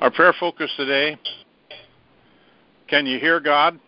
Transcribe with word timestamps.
Our 0.00 0.10
prayer 0.10 0.32
focus 0.40 0.70
today 0.78 1.18
can 2.88 3.04
you 3.04 3.20
hear 3.20 3.38
God? 3.38 3.78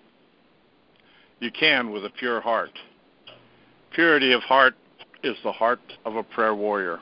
You 1.40 1.50
can 1.50 1.90
with 1.90 2.04
a 2.04 2.10
pure 2.10 2.40
heart. 2.40 2.70
Purity 3.94 4.32
of 4.32 4.42
heart 4.42 4.74
is 5.24 5.36
the 5.42 5.52
heart 5.52 5.80
of 6.04 6.16
a 6.16 6.22
prayer 6.22 6.54
warrior. 6.54 7.00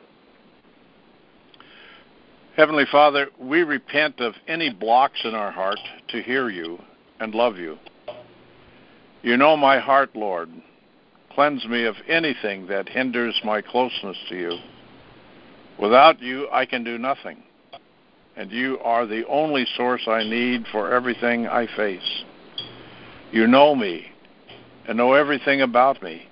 Heavenly 2.57 2.85
Father, 2.91 3.27
we 3.39 3.65
repent 3.65 4.21
of 4.21 4.35
any 4.47 4.71
blocks 4.71 5.21
in 5.25 5.35
our 5.35 5.51
heart 5.51 5.81
to 6.09 6.23
hear 6.23 6.49
you 6.49 6.79
and 7.19 7.35
love 7.35 7.59
you. 7.59 7.79
You 9.23 9.37
know 9.37 9.57
my 9.57 9.81
heart, 9.81 10.15
Lord. 10.15 10.51
Cleanse 11.35 11.67
me 11.67 11.85
of 11.85 11.97
anything 12.09 12.69
that 12.69 12.89
hinders 12.89 13.39
my 13.45 13.61
closeness 13.61 14.17
to 14.29 14.39
you. 14.39 14.59
Without 15.81 16.23
you, 16.23 16.49
I 16.51 16.65
can 16.65 16.85
do 16.85 16.97
nothing 16.97 17.43
and 18.37 18.51
you 18.51 18.79
are 18.81 19.07
the 19.07 19.27
only 19.27 19.67
source 19.77 20.03
I 20.07 20.23
need 20.23 20.65
for 20.71 20.93
everything 20.93 21.47
I 21.47 21.67
face. 21.77 22.25
You 23.33 23.47
know 23.47 23.75
me 23.75 24.07
and 24.87 24.97
know 24.97 25.13
everything 25.13 25.61
about 25.61 26.03
me, 26.03 26.27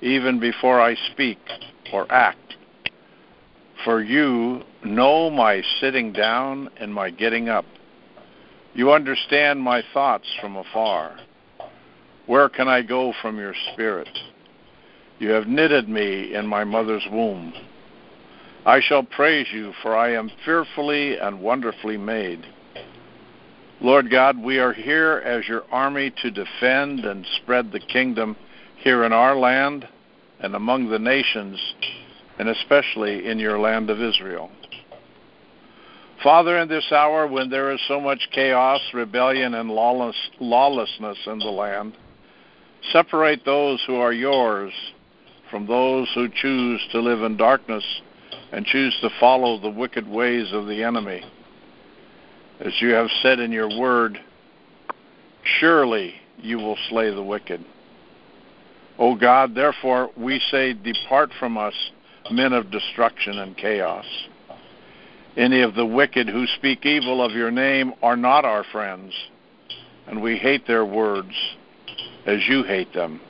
even 0.00 0.40
before 0.40 0.80
I 0.80 0.94
speak 1.12 1.38
or 1.92 2.10
act. 2.10 2.56
For 3.84 4.02
you 4.02 4.62
know 4.84 5.30
my 5.30 5.62
sitting 5.80 6.12
down 6.12 6.70
and 6.78 6.92
my 6.92 7.10
getting 7.10 7.48
up. 7.48 7.64
You 8.74 8.92
understand 8.92 9.60
my 9.60 9.82
thoughts 9.94 10.28
from 10.40 10.56
afar. 10.56 11.16
Where 12.26 12.48
can 12.48 12.68
I 12.68 12.82
go 12.82 13.14
from 13.22 13.38
your 13.38 13.54
spirit? 13.72 14.08
You 15.18 15.30
have 15.30 15.46
knitted 15.46 15.88
me 15.88 16.34
in 16.34 16.46
my 16.46 16.64
mother's 16.64 17.06
womb. 17.10 17.54
I 18.66 18.80
shall 18.80 19.02
praise 19.02 19.46
you, 19.52 19.72
for 19.82 19.96
I 19.96 20.12
am 20.14 20.30
fearfully 20.44 21.18
and 21.18 21.40
wonderfully 21.40 21.96
made. 21.96 22.44
Lord 23.80 24.10
God, 24.10 24.36
we 24.42 24.58
are 24.58 24.72
here 24.72 25.22
as 25.24 25.46
your 25.46 25.62
army 25.70 26.12
to 26.22 26.30
defend 26.30 27.04
and 27.04 27.24
spread 27.36 27.70
the 27.70 27.80
kingdom 27.80 28.36
here 28.76 29.04
in 29.04 29.12
our 29.12 29.36
land 29.36 29.86
and 30.40 30.54
among 30.54 30.90
the 30.90 30.98
nations, 30.98 31.60
and 32.38 32.48
especially 32.48 33.26
in 33.26 33.38
your 33.38 33.58
land 33.58 33.90
of 33.90 34.00
Israel. 34.00 34.50
Father, 36.22 36.58
in 36.58 36.68
this 36.68 36.90
hour 36.90 37.28
when 37.28 37.48
there 37.48 37.70
is 37.70 37.80
so 37.86 38.00
much 38.00 38.28
chaos, 38.32 38.80
rebellion, 38.92 39.54
and 39.54 39.70
lawless, 39.70 40.16
lawlessness 40.40 41.18
in 41.26 41.38
the 41.38 41.46
land, 41.46 41.96
separate 42.92 43.44
those 43.44 43.82
who 43.86 43.96
are 43.96 44.12
yours 44.12 44.72
from 45.50 45.66
those 45.66 46.08
who 46.14 46.28
choose 46.28 46.80
to 46.90 47.00
live 47.00 47.22
in 47.22 47.36
darkness 47.36 47.84
and 48.52 48.64
choose 48.66 48.96
to 49.00 49.10
follow 49.20 49.58
the 49.58 49.70
wicked 49.70 50.08
ways 50.08 50.52
of 50.52 50.66
the 50.66 50.82
enemy. 50.82 51.22
As 52.60 52.72
you 52.80 52.90
have 52.90 53.08
said 53.22 53.38
in 53.40 53.52
your 53.52 53.78
word, 53.78 54.18
surely 55.60 56.14
you 56.38 56.58
will 56.58 56.78
slay 56.88 57.14
the 57.14 57.22
wicked. 57.22 57.64
O 58.98 59.14
God, 59.14 59.54
therefore 59.54 60.10
we 60.16 60.40
say, 60.50 60.72
Depart 60.72 61.30
from 61.38 61.56
us, 61.56 61.74
men 62.30 62.52
of 62.52 62.70
destruction 62.70 63.38
and 63.38 63.56
chaos. 63.56 64.06
Any 65.36 65.60
of 65.60 65.74
the 65.74 65.86
wicked 65.86 66.28
who 66.28 66.46
speak 66.56 66.84
evil 66.84 67.24
of 67.24 67.32
your 67.32 67.52
name 67.52 67.92
are 68.02 68.16
not 68.16 68.44
our 68.44 68.64
friends, 68.72 69.12
and 70.08 70.20
we 70.20 70.36
hate 70.36 70.66
their 70.66 70.84
words 70.84 71.32
as 72.26 72.40
you 72.48 72.64
hate 72.64 72.92
them. 72.92 73.20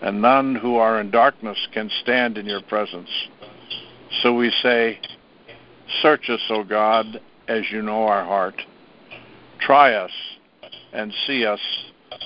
And 0.00 0.22
none 0.22 0.54
who 0.54 0.76
are 0.76 1.00
in 1.00 1.10
darkness 1.10 1.58
can 1.72 1.90
stand 2.02 2.38
in 2.38 2.46
your 2.46 2.62
presence. 2.62 3.10
So 4.22 4.34
we 4.34 4.52
say, 4.62 4.98
Search 6.02 6.28
us, 6.28 6.40
O 6.50 6.64
God, 6.64 7.20
as 7.46 7.62
you 7.70 7.82
know 7.82 8.04
our 8.04 8.24
heart. 8.24 8.60
Try 9.60 9.94
us 9.94 10.10
and 10.92 11.12
see 11.26 11.44
us 11.44 11.60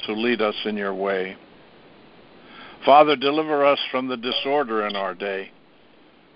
to 0.07 0.13
lead 0.13 0.41
us 0.43 0.55
in 0.65 0.77
your 0.77 0.95
way. 0.95 1.37
Father, 2.85 3.15
deliver 3.15 3.65
us 3.65 3.79
from 3.91 4.09
the 4.09 4.17
disorder 4.17 4.87
in 4.87 4.97
our 4.97 5.15
day. 5.15 5.51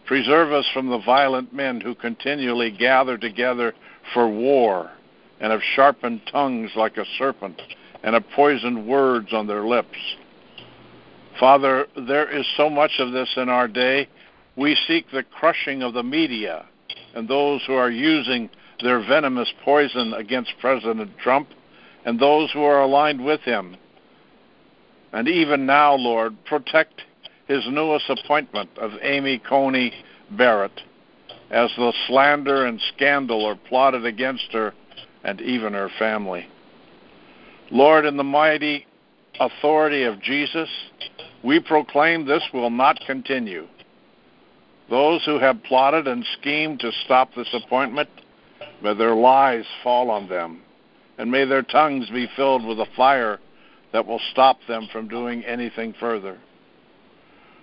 Preserve 0.06 0.53
us 0.53 0.67
from 0.73 0.89
the 0.89 1.03
violent 1.05 1.53
men 1.53 1.81
who 1.81 1.95
continually 1.95 2.71
gather 2.71 3.19
together 3.19 3.75
for 4.15 4.29
war 4.29 4.91
and 5.41 5.51
have 5.51 5.62
sharpened 5.75 6.21
tongues 6.31 6.71
like 6.77 6.97
a 6.97 7.05
serpent 7.19 7.61
and 8.05 8.15
have 8.15 8.25
poisoned 8.35 8.87
words 8.87 9.33
on 9.33 9.49
their 9.49 9.67
lips. 9.67 9.99
Father, 11.41 11.87
there 12.06 12.31
is 12.31 12.47
so 12.56 12.71
much 12.71 12.93
of 13.01 13.12
this 13.12 13.29
in 13.37 13.49
our 13.49 13.67
day 13.67 14.09
we 14.56 14.77
seek 14.87 15.11
the 15.11 15.22
crushing 15.22 15.83
of 15.83 15.94
the 15.94 16.03
media 16.03 16.67
and 17.15 17.28
those 17.28 17.62
who 17.67 17.75
are 17.75 17.91
using 17.91 18.50
their 18.83 19.00
venomous 19.00 19.53
poison 19.65 20.15
against 20.15 20.53
President 20.61 21.11
Trump 21.19 21.49
and 22.05 22.19
those 22.19 22.50
who 22.53 22.62
are 22.62 22.83
aligned 22.83 23.25
with 23.25 23.41
him. 23.41 23.77
And 25.12 25.28
even 25.28 25.67
now, 25.67 25.94
Lord, 25.94 26.37
protect 26.44 27.03
his 27.49 27.65
newest 27.69 28.09
appointment 28.11 28.71
of 28.77 28.93
Amy 29.03 29.39
Coney 29.39 29.93
Barrett 30.31 30.83
as 31.50 31.71
the 31.77 31.93
slander 32.06 32.67
and 32.67 32.81
scandal 32.94 33.44
are 33.47 33.55
plotted 33.55 34.05
against 34.05 34.53
her 34.53 34.75
and 35.25 35.41
even 35.41 35.73
her 35.73 35.88
family. 35.99 36.47
Lord, 37.71 38.05
in 38.05 38.17
the 38.17 38.25
mighty 38.25 38.87
authority 39.38 40.05
of 40.05 40.21
Jesus, 40.21 40.69
we 41.43 41.61
proclaim 41.61 42.27
this 42.27 42.43
will 42.53 42.71
not 42.71 42.99
continue. 43.06 43.67
Those 44.89 45.25
who 45.25 45.39
have 45.39 45.63
plotted 45.65 46.07
and 46.07 46.25
schemed 46.39 46.81
to 46.81 46.93
stop 47.05 47.35
this 47.35 47.53
appointment, 47.53 48.09
may 48.83 48.95
their 48.95 49.15
lies 49.15 49.65
fall 49.83 50.11
on 50.11 50.29
them, 50.29 50.63
and 51.19 51.31
may 51.31 51.45
their 51.45 51.63
tongues 51.63 52.09
be 52.11 52.29
filled 52.37 52.65
with 52.65 52.79
a 52.79 52.87
fire 52.97 53.41
that 53.93 54.07
will 54.07 54.21
stop 54.31 54.59
them 54.69 54.89
from 54.93 55.09
doing 55.09 55.45
anything 55.45 55.95
further. 55.99 56.39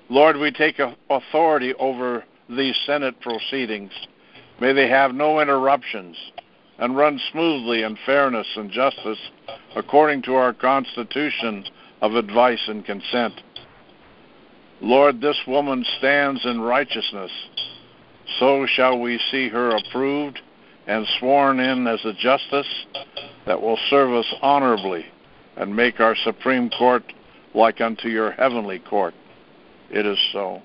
Lord, 0.09 0.37
we 0.37 0.51
take 0.51 0.79
authority 1.09 1.73
over 1.75 2.25
these 2.49 2.75
Senate 2.85 3.19
proceedings. 3.21 3.91
May 4.59 4.73
they 4.73 4.89
have 4.89 5.13
no 5.13 5.39
interruptions 5.39 6.17
and 6.77 6.97
run 6.97 7.19
smoothly 7.31 7.83
in 7.83 7.97
fairness 8.05 8.47
and 8.55 8.69
justice 8.69 9.19
according 9.75 10.23
to 10.23 10.35
our 10.35 10.53
Constitution 10.53 11.65
of 12.01 12.15
advice 12.15 12.67
and 12.67 12.85
consent. 12.85 13.41
Lord, 14.83 15.21
this 15.21 15.39
woman 15.47 15.85
stands 15.97 16.45
in 16.45 16.59
righteousness. 16.59 17.31
So 18.37 18.65
shall 18.67 18.99
we 18.99 19.17
see 19.31 19.47
her 19.47 19.77
approved 19.77 20.41
and 20.87 21.07
sworn 21.19 21.61
in 21.61 21.87
as 21.87 22.03
a 22.03 22.11
justice 22.11 22.67
that 23.45 23.61
will 23.61 23.79
serve 23.89 24.11
us 24.11 24.25
honorably 24.41 25.05
and 25.55 25.73
make 25.73 26.01
our 26.01 26.17
Supreme 26.25 26.69
Court 26.69 27.01
like 27.53 27.79
unto 27.79 28.09
your 28.09 28.31
heavenly 28.31 28.79
court. 28.79 29.13
It 29.89 30.05
is 30.05 30.17
so. 30.33 30.61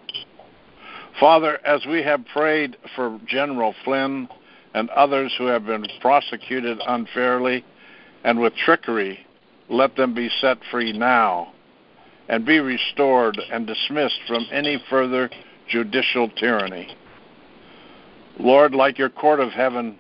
Father, 1.21 1.65
as 1.65 1.87
we 1.87 2.03
have 2.03 2.27
prayed 2.27 2.77
for 2.97 3.21
General 3.25 3.73
Flynn 3.85 4.29
and 4.75 4.91
others 4.91 5.33
who 5.39 5.47
have 5.47 5.65
been 5.65 5.87
prosecuted 6.01 6.81
unfairly 6.89 7.65
and 8.25 8.41
with 8.41 8.53
trickery, 8.57 9.21
let 9.69 9.95
them 9.95 10.13
be 10.13 10.29
set 10.41 10.59
free 10.73 10.93
now 10.93 11.53
and 12.29 12.45
be 12.45 12.61
restored 12.61 13.39
and 13.51 13.67
dismissed 13.67 14.21
from 14.27 14.47
any 14.53 14.83
further 14.91 15.31
judicial 15.69 16.29
tyranny. 16.31 16.95
Lord, 18.39 18.75
like 18.75 18.99
your 18.99 19.11
court 19.11 19.41
of 19.41 19.51
heaven, 19.51 19.99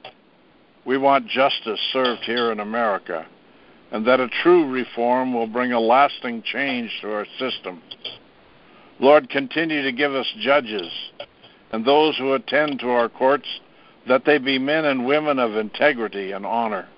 we 0.84 0.96
want 0.96 1.26
justice 1.26 1.80
served 1.92 2.22
here 2.22 2.52
in 2.52 2.60
America, 2.60 3.26
and 3.90 4.06
that 4.06 4.20
a 4.20 4.28
true 4.42 4.70
reform 4.70 5.34
will 5.34 5.46
bring 5.46 5.72
a 5.72 5.80
lasting 5.80 6.42
change 6.42 6.90
to 7.00 7.12
our 7.12 7.26
system. 7.38 7.82
Lord, 9.00 9.30
continue 9.30 9.82
to 9.82 9.92
give 9.92 10.14
us 10.14 10.26
judges 10.40 10.90
and 11.72 11.84
those 11.84 12.16
who 12.16 12.34
attend 12.34 12.80
to 12.80 12.88
our 12.88 13.08
courts, 13.08 13.46
that 14.06 14.24
they 14.24 14.38
be 14.38 14.58
men 14.58 14.86
and 14.86 15.06
women 15.06 15.38
of 15.38 15.56
integrity 15.56 16.32
and 16.32 16.46
honor. 16.46 16.88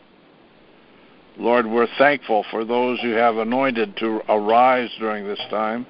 Lord, 1.38 1.66
we're 1.66 1.88
thankful 1.98 2.44
for 2.50 2.64
those 2.64 2.98
you 3.02 3.12
have 3.12 3.36
anointed 3.36 3.96
to 3.98 4.20
arise 4.28 4.90
during 4.98 5.26
this 5.26 5.40
time, 5.50 5.86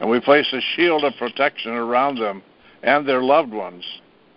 and 0.00 0.08
we 0.08 0.20
place 0.20 0.46
a 0.52 0.60
shield 0.76 1.04
of 1.04 1.14
protection 1.18 1.72
around 1.72 2.18
them 2.18 2.42
and 2.82 3.06
their 3.06 3.22
loved 3.22 3.52
ones, 3.52 3.84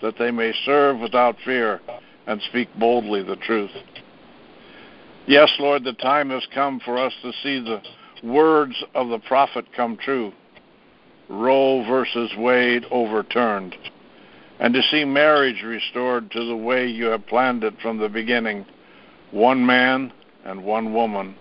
that 0.02 0.18
they 0.18 0.32
may 0.32 0.54
serve 0.66 1.00
without 1.00 1.36
fear 1.46 1.80
and 2.28 2.42
speak 2.50 2.68
boldly 2.80 3.24
the 3.24 3.36
truth. 3.38 3.72
Yes, 5.28 5.52
Lord, 5.60 5.84
the 5.84 5.94
time 5.94 6.32
has 6.32 6.46
come 6.54 6.80
for 6.84 6.98
us 6.98 7.14
to 7.22 7.32
see 7.44 7.60
the 7.60 7.82
words 8.24 8.76
of 8.96 9.10
the 9.10 9.20
prophet 9.20 9.66
come 9.76 9.98
true. 9.98 10.34
Roe 11.30 11.86
versus 11.88 12.32
Wade 12.38 12.86
overturned, 12.92 13.76
and 14.60 14.74
to 14.74 14.82
see 14.92 15.06
marriage 15.06 15.64
restored 15.64 16.30
to 16.32 16.46
the 16.46 16.56
way 16.56 16.88
you 16.88 17.06
have 17.06 17.26
planned 17.28 17.64
it 17.64 17.76
from 17.82 18.00
the 18.00 18.10
beginning. 18.10 18.66
One 19.32 19.66
man, 19.66 20.12
and 20.46 20.64
one 20.64 20.94
woman, 20.94 21.36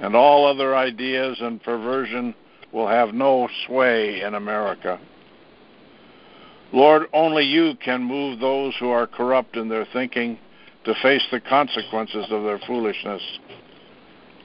and 0.00 0.14
all 0.16 0.46
other 0.46 0.74
ideas 0.74 1.38
and 1.40 1.62
perversion 1.62 2.34
will 2.72 2.88
have 2.88 3.14
no 3.14 3.48
sway 3.66 4.22
in 4.22 4.34
America. 4.34 4.98
Lord, 6.72 7.04
only 7.12 7.44
you 7.44 7.74
can 7.84 8.02
move 8.02 8.40
those 8.40 8.74
who 8.80 8.90
are 8.90 9.06
corrupt 9.06 9.56
in 9.56 9.68
their 9.68 9.86
thinking 9.92 10.38
to 10.84 10.94
face 11.02 11.22
the 11.30 11.40
consequences 11.40 12.26
of 12.30 12.42
their 12.42 12.58
foolishness. 12.66 13.22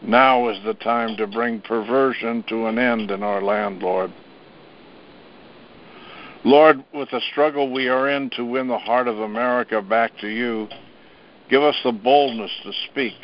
Now 0.01 0.49
is 0.49 0.63
the 0.63 0.75
time 0.75 1.17
to 1.17 1.27
bring 1.27 1.59
perversion 1.61 2.43
to 2.49 2.67
an 2.67 2.77
end 2.77 3.11
in 3.11 3.23
our 3.23 3.41
land, 3.41 3.81
Lord. 3.81 4.13
Lord, 6.45 6.85
with 6.93 7.09
the 7.11 7.21
struggle 7.31 7.69
we 7.71 7.89
are 7.89 8.09
in 8.09 8.29
to 8.31 8.45
win 8.45 8.67
the 8.67 8.77
heart 8.77 9.07
of 9.07 9.19
America 9.19 9.81
back 9.81 10.17
to 10.19 10.27
you, 10.27 10.69
give 11.49 11.61
us 11.61 11.75
the 11.83 11.91
boldness 11.91 12.51
to 12.63 12.71
speak, 12.89 13.15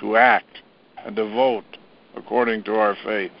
to 0.00 0.16
act, 0.16 0.62
and 1.04 1.16
to 1.16 1.24
vote 1.24 1.64
according 2.16 2.64
to 2.64 2.74
our 2.74 2.96
faith, 3.04 3.32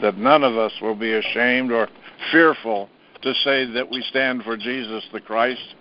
that 0.00 0.16
none 0.16 0.42
of 0.42 0.56
us 0.56 0.72
will 0.80 0.94
be 0.94 1.12
ashamed 1.12 1.70
or 1.70 1.88
fearful 2.30 2.88
to 3.22 3.34
say 3.44 3.64
that 3.72 3.90
we 3.90 4.02
stand 4.02 4.42
for 4.42 4.56
Jesus 4.56 5.04
the 5.12 5.20
Christ, 5.20 5.74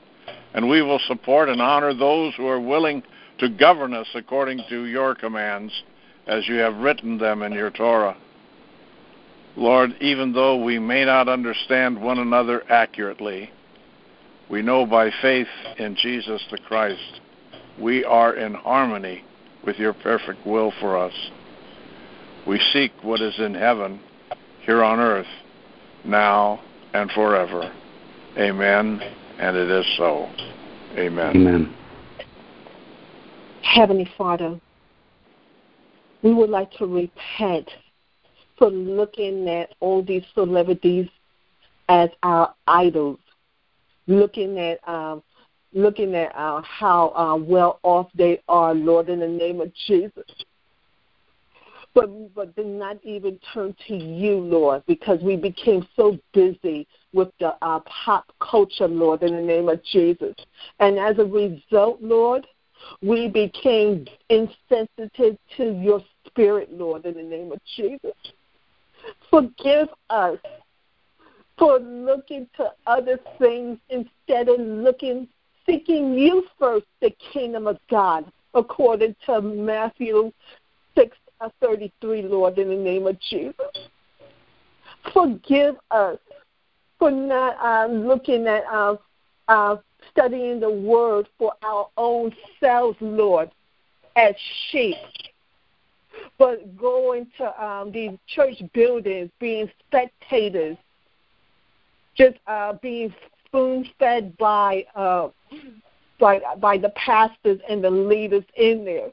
and 0.53 0.69
we 0.69 0.81
will 0.81 0.99
support 1.07 1.49
and 1.49 1.61
honor 1.61 1.93
those 1.93 2.33
who 2.35 2.47
are 2.47 2.59
willing 2.59 3.03
to 3.39 3.49
govern 3.49 3.93
us 3.93 4.07
according 4.13 4.61
to 4.69 4.85
your 4.85 5.15
commands 5.15 5.73
as 6.27 6.47
you 6.47 6.55
have 6.55 6.75
written 6.77 7.17
them 7.17 7.41
in 7.41 7.51
your 7.51 7.71
Torah. 7.71 8.15
Lord, 9.55 9.95
even 9.99 10.33
though 10.33 10.63
we 10.63 10.79
may 10.79 11.03
not 11.03 11.27
understand 11.27 12.01
one 12.01 12.19
another 12.19 12.63
accurately, 12.71 13.49
we 14.49 14.61
know 14.61 14.85
by 14.85 15.09
faith 15.21 15.47
in 15.77 15.95
Jesus 15.95 16.41
the 16.51 16.57
Christ 16.57 17.21
we 17.79 18.03
are 18.05 18.35
in 18.35 18.53
harmony 18.53 19.23
with 19.65 19.77
your 19.77 19.93
perfect 19.93 20.45
will 20.45 20.71
for 20.79 20.97
us. 20.97 21.13
We 22.47 22.59
seek 22.73 22.91
what 23.01 23.21
is 23.21 23.37
in 23.37 23.53
heaven 23.53 23.99
here 24.65 24.83
on 24.83 24.99
earth, 24.99 25.27
now 26.03 26.59
and 26.93 27.11
forever. 27.11 27.71
Amen, 28.37 29.01
and 29.39 29.55
it 29.55 29.69
is 29.69 29.85
so. 29.97 30.29
Amen. 30.97 31.35
Amen. 31.35 31.75
Heavenly 33.61 34.09
Father, 34.17 34.59
we 36.23 36.33
would 36.33 36.49
like 36.49 36.71
to 36.73 36.85
repent 36.85 37.69
for 38.57 38.69
looking 38.69 39.47
at 39.47 39.73
all 39.79 40.03
these 40.03 40.23
celebrities 40.33 41.07
as 41.89 42.09
our 42.23 42.53
idols, 42.67 43.19
looking 44.07 44.57
at 44.59 44.87
um, 44.87 45.23
looking 45.73 46.15
at 46.15 46.35
uh, 46.35 46.61
how 46.61 47.09
uh, 47.09 47.35
well 47.35 47.79
off 47.83 48.07
they 48.15 48.41
are, 48.47 48.73
Lord, 48.73 49.09
in 49.09 49.19
the 49.19 49.27
name 49.27 49.61
of 49.61 49.71
Jesus. 49.87 50.25
But 51.93 52.33
but 52.33 52.55
did 52.55 52.67
not 52.67 52.99
even 53.03 53.37
turn 53.53 53.75
to 53.87 53.95
you, 53.95 54.37
Lord, 54.37 54.83
because 54.87 55.21
we 55.21 55.35
became 55.35 55.85
so 55.95 56.17
busy 56.33 56.87
with 57.13 57.29
the 57.39 57.55
uh, 57.61 57.81
pop 57.81 58.31
culture, 58.39 58.87
Lord, 58.87 59.23
in 59.23 59.35
the 59.35 59.41
name 59.41 59.67
of 59.67 59.83
Jesus. 59.83 60.33
And 60.79 60.97
as 60.97 61.19
a 61.19 61.25
result, 61.25 62.01
Lord, 62.01 62.47
we 63.01 63.27
became 63.27 64.05
insensitive 64.29 65.37
to 65.57 65.73
your 65.81 66.01
spirit, 66.27 66.71
Lord, 66.71 67.05
in 67.05 67.15
the 67.15 67.23
name 67.23 67.51
of 67.51 67.59
Jesus. 67.75 68.15
Forgive 69.29 69.89
us 70.09 70.37
for 71.57 71.79
looking 71.79 72.47
to 72.57 72.71
other 72.87 73.19
things 73.37 73.77
instead 73.89 74.49
of 74.49 74.59
looking, 74.59 75.27
seeking 75.65 76.13
you 76.13 76.45
first, 76.59 76.85
the 77.01 77.13
kingdom 77.33 77.67
of 77.67 77.77
God, 77.89 78.31
according 78.53 79.15
to 79.25 79.41
Matthew 79.41 80.31
6 80.97 81.17
uh, 81.39 81.49
33, 81.61 82.23
Lord, 82.23 82.57
in 82.57 82.69
the 82.69 82.75
name 82.75 83.07
of 83.07 83.19
Jesus. 83.19 83.55
Forgive 85.13 85.75
us 85.89 86.19
for 86.99 87.09
not 87.09 87.57
uh, 87.59 87.91
looking 87.91 88.47
at 88.47 88.63
uh, 88.71 88.95
uh, 89.47 89.77
studying 90.11 90.59
the 90.59 90.69
word 90.69 91.27
for 91.37 91.53
our 91.63 91.89
own 91.97 92.33
selves, 92.59 92.97
Lord, 93.01 93.49
as 94.15 94.35
sheep 94.69 94.95
but 96.37 96.77
going 96.77 97.27
to 97.37 97.63
um, 97.63 97.91
these 97.91 98.11
church 98.27 98.61
buildings, 98.73 99.29
being 99.39 99.69
spectators, 99.87 100.77
just 102.15 102.37
uh, 102.47 102.73
being 102.81 103.13
spoon 103.51 103.85
fed 103.99 104.37
by 104.37 104.85
uh, 104.95 105.29
by 106.19 106.39
by 106.59 106.77
the 106.77 106.89
pastors 106.89 107.59
and 107.69 107.83
the 107.83 107.89
leaders 107.89 108.43
in 108.55 108.85
there, 108.85 109.09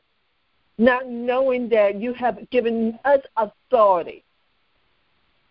not 0.78 1.08
knowing 1.08 1.68
that 1.68 2.00
you 2.00 2.12
have 2.14 2.48
given 2.50 2.98
us 3.04 3.20
authority 3.36 4.24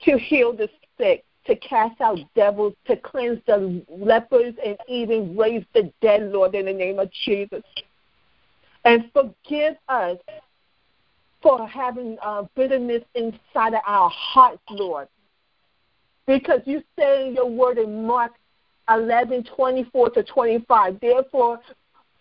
to 0.04 0.18
heal 0.18 0.54
the 0.54 0.70
sick, 0.98 1.26
to 1.46 1.56
cast 1.58 2.00
out 2.02 2.20
devils, 2.36 2.74
to 2.86 2.96
cleanse 2.96 3.40
the 3.46 3.84
lepers, 3.90 4.54
and 4.66 4.78
even 4.88 5.36
raise 5.36 5.66
the 5.74 5.92
dead, 6.02 6.32
Lord, 6.32 6.56
in 6.56 6.66
the 6.66 6.74
name 6.74 7.00
of 7.00 7.12
Jesus. 7.26 7.64
And 8.86 9.10
forgive 9.12 9.76
us 9.90 10.18
for 11.42 11.68
having 11.68 12.18
uh, 12.22 12.44
bitterness 12.56 13.04
inside 13.16 13.74
of 13.74 13.82
our 13.86 14.10
hearts, 14.10 14.62
Lord. 14.70 15.08
Because 16.26 16.62
you 16.66 16.84
say 16.98 17.28
in 17.28 17.36
your 17.36 17.50
word 17.50 17.78
in 17.78 18.06
Mark 18.06 18.34
11, 18.90 19.46
24 19.56 20.10
to 20.12 20.24
25, 20.24 21.00
therefore 21.00 21.60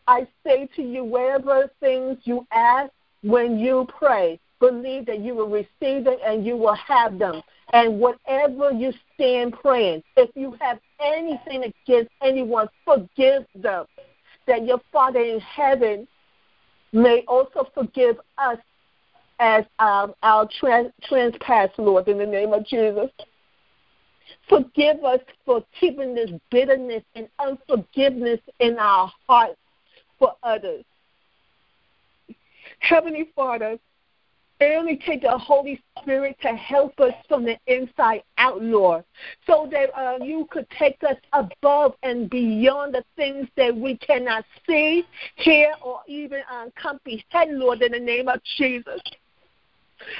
I 0.06 0.26
say 0.44 0.68
to 0.76 0.82
you, 0.82 1.04
wherever 1.04 1.70
things 1.80 2.18
you 2.24 2.46
ask 2.52 2.90
when 3.22 3.58
you 3.58 3.86
pray, 3.98 4.38
believe 4.60 5.06
that 5.06 5.20
you 5.20 5.34
will 5.34 5.48
receive 5.48 6.04
them 6.04 6.16
and 6.24 6.46
you 6.46 6.56
will 6.56 6.76
have 6.76 7.18
them. 7.18 7.42
And 7.72 7.98
whatever 7.98 8.70
you 8.70 8.92
stand 9.14 9.54
praying, 9.60 10.02
if 10.16 10.30
you 10.36 10.56
have 10.60 10.78
anything 11.00 11.64
against 11.64 12.10
anyone, 12.22 12.68
forgive 12.84 13.44
them. 13.54 13.86
That 14.46 14.64
your 14.64 14.80
Father 14.92 15.20
in 15.20 15.40
heaven 15.40 16.06
may 16.92 17.24
also 17.26 17.68
forgive 17.74 18.16
us 18.38 18.58
as 19.40 19.64
um, 19.80 20.14
our 20.22 20.48
trans- 20.60 20.92
trespass, 21.02 21.70
Lord, 21.78 22.06
in 22.08 22.18
the 22.18 22.26
name 22.26 22.52
of 22.52 22.64
Jesus. 22.64 23.10
Forgive 24.48 25.04
us 25.04 25.20
for 25.44 25.64
keeping 25.78 26.14
this 26.14 26.30
bitterness 26.50 27.02
and 27.14 27.28
unforgiveness 27.38 28.40
in 28.60 28.78
our 28.78 29.10
hearts 29.26 29.58
for 30.18 30.34
others. 30.42 30.84
Heavenly 32.80 33.30
Father, 33.34 33.78
it 34.58 34.76
only 34.78 34.96
takes 34.96 35.22
the 35.22 35.36
Holy 35.36 35.80
Spirit 36.00 36.36
to 36.40 36.48
help 36.48 36.98
us 37.00 37.12
from 37.28 37.44
the 37.44 37.58
inside 37.66 38.22
out, 38.38 38.62
Lord, 38.62 39.04
so 39.46 39.68
that 39.70 39.90
uh, 39.98 40.24
you 40.24 40.48
could 40.50 40.66
take 40.78 40.96
us 41.02 41.16
above 41.32 41.94
and 42.02 42.30
beyond 42.30 42.94
the 42.94 43.04
things 43.16 43.48
that 43.56 43.76
we 43.76 43.96
cannot 43.98 44.44
see, 44.66 45.04
hear, 45.34 45.72
or 45.84 46.00
even 46.06 46.40
uh, 46.50 46.66
comprehend, 46.80 47.58
Lord, 47.58 47.82
in 47.82 47.92
the 47.92 48.00
name 48.00 48.28
of 48.28 48.40
Jesus 48.56 49.00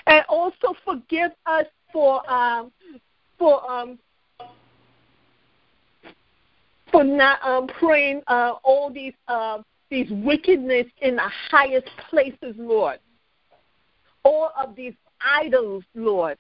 and 0.07 0.25
also 0.28 0.75
forgive 0.85 1.33
us 1.47 1.66
for 1.92 2.28
um, 2.31 2.73
for 3.38 3.71
um, 3.71 3.99
for 6.90 7.05
not 7.05 7.43
um, 7.43 7.66
praying 7.66 8.23
uh, 8.26 8.55
all 8.62 8.90
these 8.90 9.14
uh, 9.28 9.59
these 9.90 10.11
wickedness 10.11 10.87
in 11.02 11.16
the 11.16 11.31
highest 11.50 11.88
places, 12.11 12.55
Lord. 12.57 12.99
All 14.23 14.50
of 14.59 14.75
these 14.75 14.95
idols, 15.21 15.85
Lord, 15.95 16.38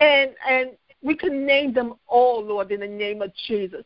and 0.00 0.30
and 0.48 0.70
we 1.02 1.16
can 1.16 1.46
name 1.46 1.72
them 1.72 1.94
all, 2.06 2.44
Lord, 2.44 2.70
in 2.72 2.80
the 2.80 2.86
name 2.86 3.22
of 3.22 3.32
Jesus 3.46 3.84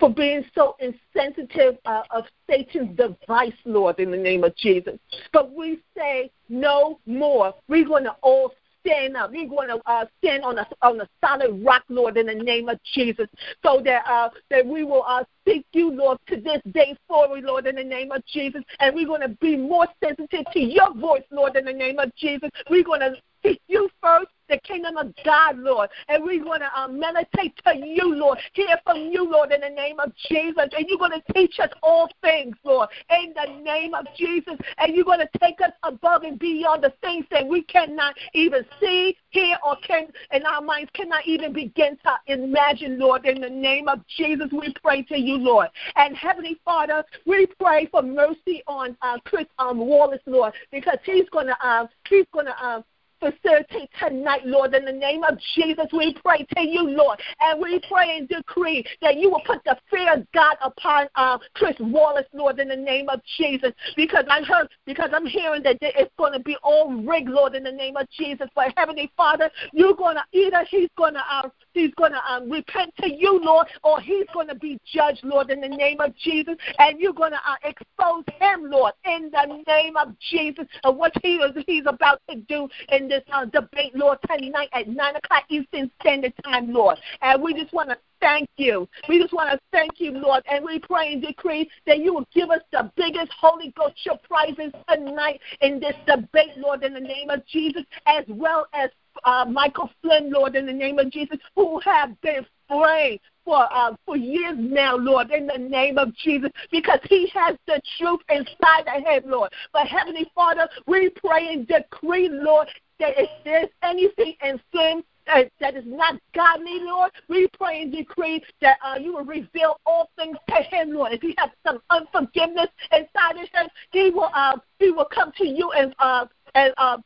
for 0.00 0.12
being 0.12 0.42
so 0.54 0.76
insensitive 0.80 1.76
uh, 1.84 2.02
of 2.10 2.24
Satan's 2.48 2.96
device, 2.96 3.52
Lord, 3.66 4.00
in 4.00 4.10
the 4.10 4.16
name 4.16 4.42
of 4.42 4.56
Jesus. 4.56 4.98
But 5.30 5.52
we 5.52 5.78
say 5.96 6.32
no 6.48 6.98
more. 7.04 7.54
We're 7.68 7.86
going 7.86 8.04
to 8.04 8.16
all 8.22 8.52
stand 8.84 9.16
up. 9.16 9.30
We're 9.30 9.48
going 9.48 9.68
to 9.68 9.80
uh, 9.86 10.06
stand 10.18 10.44
on 10.44 10.58
a 10.58 10.66
on 10.82 11.00
a 11.00 11.08
solid 11.24 11.64
rock, 11.64 11.84
Lord, 11.88 12.16
in 12.16 12.26
the 12.26 12.34
name 12.34 12.68
of 12.68 12.78
Jesus, 12.94 13.28
so 13.62 13.80
that 13.84 14.04
uh, 14.06 14.30
that 14.50 14.66
we 14.66 14.84
will 14.84 15.04
uh, 15.06 15.24
seek 15.46 15.66
you, 15.72 15.90
Lord, 15.92 16.18
to 16.28 16.40
this 16.40 16.60
day 16.72 16.96
forward, 17.08 17.44
Lord, 17.44 17.66
in 17.66 17.76
the 17.76 17.84
name 17.84 18.12
of 18.12 18.24
Jesus, 18.26 18.62
and 18.78 18.94
we're 18.94 19.06
going 19.06 19.22
to 19.22 19.36
be 19.40 19.56
more 19.56 19.86
sensitive 20.02 20.44
to 20.52 20.60
your 20.60 20.94
voice, 20.94 21.22
Lord, 21.30 21.56
in 21.56 21.64
the 21.64 21.72
name 21.72 21.98
of 21.98 22.14
Jesus. 22.16 22.50
We're 22.68 22.84
going 22.84 23.00
to 23.00 23.14
seek 23.42 23.60
you 23.68 23.88
first 24.00 24.30
the 24.50 24.58
kingdom 24.58 24.96
of 24.96 25.14
God, 25.24 25.58
Lord. 25.58 25.88
And 26.08 26.24
we 26.24 26.42
want 26.42 26.62
to 26.62 26.78
uh, 26.78 26.88
meditate 26.88 27.54
to 27.64 27.76
you, 27.76 28.14
Lord. 28.14 28.38
Hear 28.52 28.76
from 28.84 28.98
you, 28.98 29.30
Lord, 29.30 29.52
in 29.52 29.60
the 29.60 29.68
name 29.68 30.00
of 30.00 30.12
Jesus. 30.28 30.68
And 30.76 30.86
you're 30.88 30.98
going 30.98 31.12
to 31.12 31.32
teach 31.32 31.58
us 31.60 31.70
all 31.82 32.10
things, 32.20 32.56
Lord, 32.64 32.88
in 33.10 33.32
the 33.34 33.62
name 33.62 33.94
of 33.94 34.06
Jesus. 34.18 34.54
And 34.78 34.94
you're 34.94 35.04
going 35.04 35.20
to 35.20 35.38
take 35.38 35.60
us 35.60 35.72
above 35.84 36.24
and 36.24 36.38
beyond 36.38 36.82
the 36.82 36.92
things 37.00 37.24
that 37.30 37.46
we 37.46 37.62
cannot 37.62 38.14
even 38.34 38.64
see, 38.80 39.16
hear, 39.30 39.56
or 39.64 39.76
can, 39.86 40.08
and 40.32 40.44
our 40.44 40.60
minds 40.60 40.90
cannot 40.94 41.26
even 41.26 41.52
begin 41.52 41.96
to 42.04 42.32
imagine, 42.32 42.98
Lord. 42.98 43.24
In 43.24 43.40
the 43.40 43.48
name 43.48 43.88
of 43.88 44.00
Jesus, 44.16 44.48
we 44.52 44.74
pray 44.82 45.02
to 45.04 45.18
you, 45.18 45.36
Lord. 45.38 45.68
And 45.94 46.16
Heavenly 46.16 46.58
Father, 46.64 47.04
we 47.24 47.46
pray 47.60 47.86
for 47.86 48.02
mercy 48.02 48.62
on 48.66 48.96
uh, 49.02 49.18
Chris 49.24 49.46
um, 49.58 49.78
Wallace, 49.78 50.20
Lord, 50.26 50.52
because 50.72 50.98
he's 51.04 51.28
going 51.30 51.46
to 51.46 51.56
uh, 51.64 51.86
he's 52.08 52.26
going 52.32 52.46
to 52.46 52.64
uh, 52.64 52.82
facilitate 53.20 53.90
tonight, 53.98 54.46
Lord. 54.46 54.74
In 54.74 54.84
the 54.84 54.92
name 54.92 55.22
of 55.24 55.38
Jesus, 55.54 55.86
we 55.92 56.14
pray 56.24 56.46
to 56.56 56.60
you, 56.62 56.88
Lord. 56.88 57.20
And 57.40 57.60
we 57.60 57.80
pray 57.88 58.16
and 58.18 58.28
decree 58.28 58.84
that 59.02 59.16
you 59.16 59.30
will 59.30 59.42
put 59.46 59.62
the 59.64 59.76
fear 59.90 60.14
of 60.14 60.26
God 60.32 60.56
upon 60.62 61.06
uh, 61.14 61.38
Chris 61.54 61.76
Wallace, 61.78 62.26
Lord, 62.32 62.58
in 62.58 62.68
the 62.68 62.76
name 62.76 63.08
of 63.08 63.20
Jesus. 63.36 63.72
Because 63.96 64.24
I 64.28 64.42
heard, 64.42 64.68
because 64.86 65.10
I'm 65.12 65.26
hearing 65.26 65.62
that 65.64 65.76
it's 65.80 66.12
going 66.16 66.32
to 66.32 66.40
be 66.40 66.56
all 66.62 66.92
rigged, 66.92 67.28
Lord, 67.28 67.54
in 67.54 67.62
the 67.62 67.72
name 67.72 67.96
of 67.96 68.08
Jesus. 68.10 68.48
But 68.54 68.72
Heavenly 68.76 69.10
Father, 69.16 69.50
you're 69.72 69.94
going 69.94 70.16
to, 70.16 70.24
either 70.32 70.64
he's 70.70 70.88
going 70.96 71.14
to, 71.14 71.20
uh, 71.20 71.48
he's 71.72 71.92
going 71.94 72.12
to 72.12 72.32
um, 72.32 72.50
repent 72.50 72.92
to 73.00 73.12
you, 73.12 73.40
Lord, 73.42 73.66
or 73.82 74.00
he's 74.00 74.26
going 74.32 74.48
to 74.48 74.54
be 74.54 74.78
judged, 74.92 75.24
Lord, 75.24 75.50
in 75.50 75.60
the 75.60 75.68
name 75.68 76.00
of 76.00 76.16
Jesus. 76.16 76.56
And 76.78 77.00
you're 77.00 77.12
going 77.12 77.32
to 77.32 77.38
uh, 77.38 77.56
expose 77.64 78.24
him, 78.40 78.70
Lord, 78.70 78.92
in 79.04 79.30
the 79.30 79.62
name 79.66 79.96
of 79.96 80.14
Jesus, 80.30 80.66
and 80.84 80.96
what 80.96 81.12
he 81.22 81.36
is, 81.36 81.64
he's 81.66 81.84
about 81.86 82.20
to 82.28 82.36
do 82.36 82.68
in 82.90 83.08
this 83.08 83.22
uh, 83.32 83.44
debate, 83.46 83.94
Lord, 83.94 84.18
tonight 84.28 84.68
at 84.72 84.88
9 84.88 85.16
o'clock 85.16 85.44
Eastern 85.48 85.90
Standard 86.00 86.32
Time, 86.44 86.72
Lord. 86.72 86.98
And 87.22 87.42
we 87.42 87.54
just 87.54 87.72
want 87.72 87.90
to 87.90 87.98
thank 88.20 88.48
you. 88.56 88.88
We 89.08 89.20
just 89.20 89.32
want 89.32 89.50
to 89.50 89.58
thank 89.72 89.92
you, 89.98 90.12
Lord, 90.12 90.42
and 90.50 90.64
we 90.64 90.78
pray 90.78 91.14
and 91.14 91.22
decree 91.22 91.68
that 91.86 91.98
you 91.98 92.14
will 92.14 92.28
give 92.34 92.50
us 92.50 92.60
the 92.72 92.90
biggest 92.96 93.32
Holy 93.40 93.72
Ghost 93.76 93.94
surprises 94.02 94.72
tonight 94.88 95.40
in 95.60 95.80
this 95.80 95.94
debate, 96.06 96.56
Lord, 96.56 96.84
in 96.84 96.94
the 96.94 97.00
name 97.00 97.30
of 97.30 97.46
Jesus, 97.46 97.82
as 98.06 98.24
well 98.28 98.66
as 98.74 98.90
uh, 99.24 99.44
Michael 99.44 99.90
Flynn, 100.02 100.30
Lord, 100.30 100.56
in 100.56 100.66
the 100.66 100.72
name 100.72 100.98
of 100.98 101.10
Jesus, 101.10 101.38
who 101.54 101.80
have 101.80 102.20
been 102.20 102.46
praying 102.68 103.18
for 103.44 103.72
uh, 103.72 103.94
for 104.06 104.16
years 104.16 104.56
now, 104.58 104.96
Lord, 104.96 105.30
in 105.30 105.46
the 105.46 105.58
name 105.58 105.98
of 105.98 106.14
Jesus, 106.16 106.50
because 106.70 107.00
He 107.08 107.28
has 107.34 107.56
the 107.66 107.80
truth 107.98 108.20
inside 108.28 108.86
of 108.86 109.02
Him, 109.02 109.30
Lord. 109.30 109.52
But 109.72 109.86
Heavenly 109.86 110.30
Father, 110.34 110.68
we 110.86 111.10
pray 111.10 111.52
and 111.52 111.66
decree, 111.66 112.28
Lord, 112.30 112.68
that 112.98 113.14
if 113.16 113.30
there's 113.44 113.68
anything 113.82 114.34
in 114.42 114.60
sin 114.74 115.02
uh, 115.32 115.42
that 115.60 115.76
is 115.76 115.84
not 115.86 116.16
godly, 116.34 116.80
Lord. 116.80 117.10
We 117.28 117.48
pray 117.58 117.82
and 117.82 117.92
decree 117.92 118.42
that 118.62 118.78
uh, 118.84 118.98
you 118.98 119.12
will 119.14 119.24
reveal 119.24 119.78
all 119.86 120.10
things 120.16 120.36
to 120.48 120.56
him, 120.56 120.92
Lord. 120.92 121.12
If 121.12 121.20
he 121.20 121.34
has 121.38 121.50
some 121.66 121.80
unforgiveness 121.90 122.68
inside 122.92 123.36
of 123.36 123.48
him, 123.52 123.68
he 123.92 124.10
will 124.10 124.30
uh, 124.34 124.56
he 124.78 124.90
will 124.90 125.08
come 125.12 125.32
to 125.38 125.46
you 125.46 125.70
and 125.72 125.94
uh, 125.98 126.26
and 126.54 126.74
uh, 126.78 126.98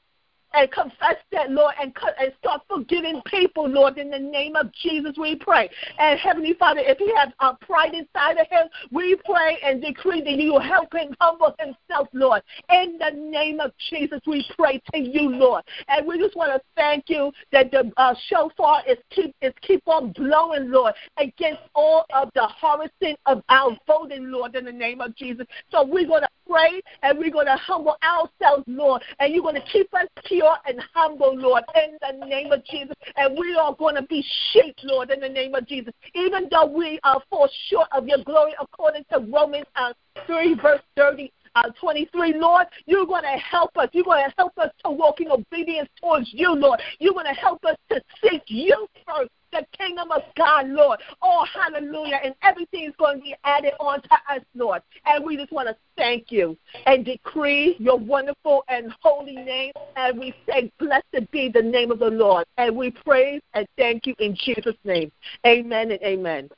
and 0.54 0.70
confess 0.70 1.16
that, 1.32 1.50
Lord, 1.50 1.75
and, 1.80 1.92
and 2.20 2.32
start 2.38 2.62
forgiving 2.68 3.20
people, 3.26 3.68
Lord, 3.68 3.99
in 3.99 4.11
the 4.11 4.18
name 4.18 4.56
of 4.56 4.73
Jesus, 4.73 5.14
we 5.18 5.37
pray. 5.37 5.68
And 5.99 6.18
Heavenly 6.18 6.54
Father, 6.54 6.80
if 6.82 6.99
he 6.99 7.12
has 7.16 7.30
a 7.40 7.54
pride 7.64 7.94
inside 7.94 8.38
of 8.38 8.46
him, 8.49 8.68
we 8.90 9.16
pray 9.25 9.58
and 9.64 9.82
decree 9.82 10.20
that 10.23 10.32
you 10.32 10.52
will 10.52 10.61
help 10.61 10.94
him 10.94 11.14
humble 11.20 11.54
himself, 11.58 12.08
Lord. 12.12 12.42
In 12.70 12.99
the 12.99 13.11
name 13.16 13.61
of 13.61 13.73
Jesus, 13.90 14.20
we 14.26 14.46
pray 14.56 14.82
to 14.92 14.99
you, 14.99 15.28
Lord. 15.30 15.64
And 15.88 16.06
we 16.06 16.18
just 16.18 16.37
want 16.37 16.52
to 16.52 16.61
thank 16.76 17.08
you 17.08 17.32
that 17.52 17.70
the 17.70 17.92
uh, 17.96 18.14
shofar 18.28 18.82
is 18.88 18.99
keep 19.11 19.34
is 19.42 19.52
keep 19.62 19.82
on 19.87 20.12
blowing, 20.12 20.70
Lord, 20.70 20.94
against 21.18 21.62
all 21.75 22.04
of 22.14 22.30
the 22.34 22.49
harassment 22.61 23.18
of 23.26 23.42
our 23.49 23.76
voting, 23.87 24.30
Lord, 24.30 24.54
in 24.54 24.64
the 24.64 24.73
name 24.73 25.00
of 25.00 25.16
Jesus. 25.16 25.46
So 25.70 25.84
we're 25.84 26.06
going 26.06 26.23
to 26.23 26.28
pray 26.48 26.80
and 27.02 27.18
we're 27.18 27.30
going 27.30 27.46
to 27.46 27.56
humble 27.56 27.96
ourselves, 28.02 28.64
Lord, 28.66 29.02
and 29.20 29.32
you're 29.32 29.42
going 29.42 29.54
to 29.54 29.68
keep 29.72 29.92
us 29.94 30.06
pure 30.24 30.56
and 30.66 30.80
humble, 30.94 31.36
Lord, 31.36 31.64
in 31.74 31.98
the 32.00 32.26
name 32.26 32.52
of 32.52 32.64
Jesus. 32.64 32.94
And 33.16 33.36
we 33.38 33.54
are 33.54 33.74
going 33.74 33.96
to 33.96 34.02
be 34.02 34.24
shaped, 34.52 34.80
Lord, 34.84 35.10
in 35.10 35.20
the 35.20 35.28
name 35.28 35.54
of 35.54 35.66
Jesus. 35.66 35.92
Even 36.14 36.48
though 36.50 36.66
we 36.66 36.98
are 37.04 37.22
fall 37.30 37.48
short 37.68 37.88
of 37.92 38.06
your 38.06 38.22
glory, 38.24 38.54
according 38.60 39.04
to 39.12 39.20
Romans 39.20 39.66
uh, 39.76 39.92
3, 40.26 40.54
verse 40.54 40.80
30 40.96 41.32
uh, 41.56 41.70
23, 41.80 42.34
Lord, 42.36 42.66
you're 42.86 43.06
going 43.06 43.22
to 43.22 43.38
help 43.38 43.76
us. 43.76 43.88
You're 43.92 44.04
going 44.04 44.24
to 44.24 44.34
help 44.36 44.58
us 44.58 44.70
to 44.84 44.90
walk 44.90 45.20
in 45.20 45.30
obedience 45.30 45.88
towards 46.00 46.28
you, 46.32 46.52
Lord. 46.54 46.80
You're 46.98 47.14
going 47.14 47.26
to 47.26 47.40
help 47.40 47.64
us 47.64 47.76
to 47.90 48.00
seek 48.22 48.42
you 48.46 48.86
first 49.06 49.30
the 49.54 49.66
kingdom 49.76 50.11
of 50.11 50.23
God, 50.37 50.68
Lord. 50.68 51.00
Oh, 51.23 51.46
hallelujah. 51.52 52.20
And 52.23 52.34
everything 52.42 52.84
is 52.84 52.94
going 52.99 53.18
to 53.18 53.23
be 53.23 53.34
added 53.44 53.73
on 53.80 54.02
to 54.02 54.14
us, 54.30 54.40
Lord. 54.54 54.82
And 55.06 55.25
we 55.25 55.37
just 55.37 55.52
want 55.52 55.68
to 55.68 55.76
thank 55.96 56.30
you 56.30 56.56
and 56.87 57.04
decree 57.04 57.76
your 57.78 57.99
wonderful 57.99 58.64
and 58.68 58.92
holy 59.00 59.37
name. 59.37 59.73
And 59.96 60.18
we 60.18 60.34
say, 60.49 60.70
blessed 60.78 61.30
be 61.30 61.49
the 61.49 61.62
name 61.62 61.90
of 61.90 61.99
the 61.99 62.11
Lord. 62.11 62.44
And 62.58 62.76
we 62.76 62.90
praise 62.90 63.40
and 63.54 63.66
thank 63.78 64.06
you 64.06 64.14
in 64.18 64.37
Jesus' 64.37 64.76
name. 64.84 65.11
Amen 65.46 65.90
and 65.90 66.02
amen. 66.02 66.50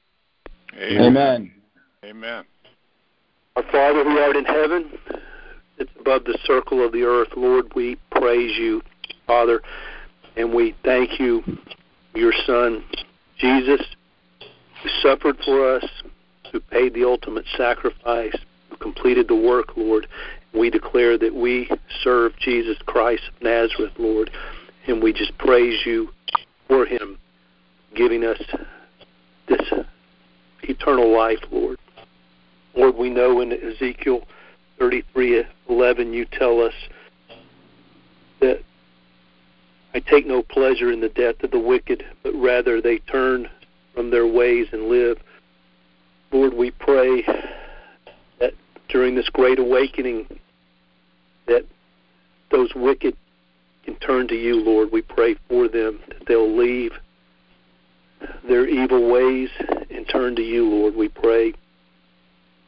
Amen. 0.74 1.52
Amen. 2.04 2.44
Our 3.56 3.62
Father 3.72 4.04
who 4.04 4.18
art 4.18 4.36
in 4.36 4.44
heaven, 4.44 4.90
it's 5.78 5.90
above 5.98 6.24
the 6.24 6.38
circle 6.44 6.84
of 6.84 6.92
the 6.92 7.02
earth, 7.02 7.28
Lord, 7.36 7.72
we 7.74 7.96
praise 8.10 8.56
you, 8.58 8.82
Father, 9.26 9.62
and 10.36 10.52
we 10.52 10.74
thank 10.84 11.18
you, 11.18 11.42
your 12.16 12.32
Son, 12.46 12.84
Jesus, 13.38 13.80
who 14.82 14.88
suffered 15.02 15.36
for 15.44 15.76
us, 15.76 15.84
who 16.52 16.60
paid 16.60 16.94
the 16.94 17.04
ultimate 17.04 17.44
sacrifice, 17.56 18.36
who 18.70 18.76
completed 18.76 19.28
the 19.28 19.36
work, 19.36 19.76
Lord. 19.76 20.06
We 20.54 20.70
declare 20.70 21.18
that 21.18 21.34
we 21.34 21.68
serve 22.02 22.36
Jesus 22.38 22.78
Christ 22.86 23.22
of 23.28 23.42
Nazareth, 23.42 23.92
Lord, 23.98 24.30
and 24.86 25.02
we 25.02 25.12
just 25.12 25.36
praise 25.38 25.84
you 25.84 26.08
for 26.68 26.86
him 26.86 27.18
giving 27.94 28.24
us 28.24 28.40
this 29.48 29.72
eternal 30.62 31.14
life, 31.14 31.40
Lord. 31.50 31.78
Lord, 32.74 32.96
we 32.96 33.10
know 33.10 33.40
in 33.40 33.52
Ezekiel 33.52 34.26
33:11 34.78 36.12
you 36.12 36.26
tell 36.26 36.60
us 36.60 36.74
that 38.40 38.62
I 39.96 40.00
take 40.00 40.26
no 40.26 40.42
pleasure 40.42 40.92
in 40.92 41.00
the 41.00 41.08
death 41.08 41.42
of 41.42 41.52
the 41.52 41.58
wicked, 41.58 42.04
but 42.22 42.34
rather 42.34 42.82
they 42.82 42.98
turn 42.98 43.48
from 43.94 44.10
their 44.10 44.26
ways 44.26 44.66
and 44.70 44.90
live. 44.90 45.16
Lord, 46.30 46.52
we 46.52 46.70
pray 46.70 47.24
that 48.38 48.52
during 48.90 49.14
this 49.14 49.30
great 49.30 49.58
awakening 49.58 50.38
that 51.46 51.64
those 52.50 52.74
wicked 52.74 53.16
can 53.86 53.94
turn 53.94 54.28
to 54.28 54.34
you, 54.34 54.56
Lord. 54.56 54.92
We 54.92 55.00
pray 55.00 55.34
for 55.48 55.66
them 55.66 56.00
that 56.08 56.26
they'll 56.26 56.54
leave 56.54 56.92
their 58.46 58.68
evil 58.68 59.10
ways 59.10 59.48
and 59.88 60.06
turn 60.06 60.36
to 60.36 60.42
you, 60.42 60.68
Lord. 60.68 60.94
We 60.94 61.08
pray 61.08 61.54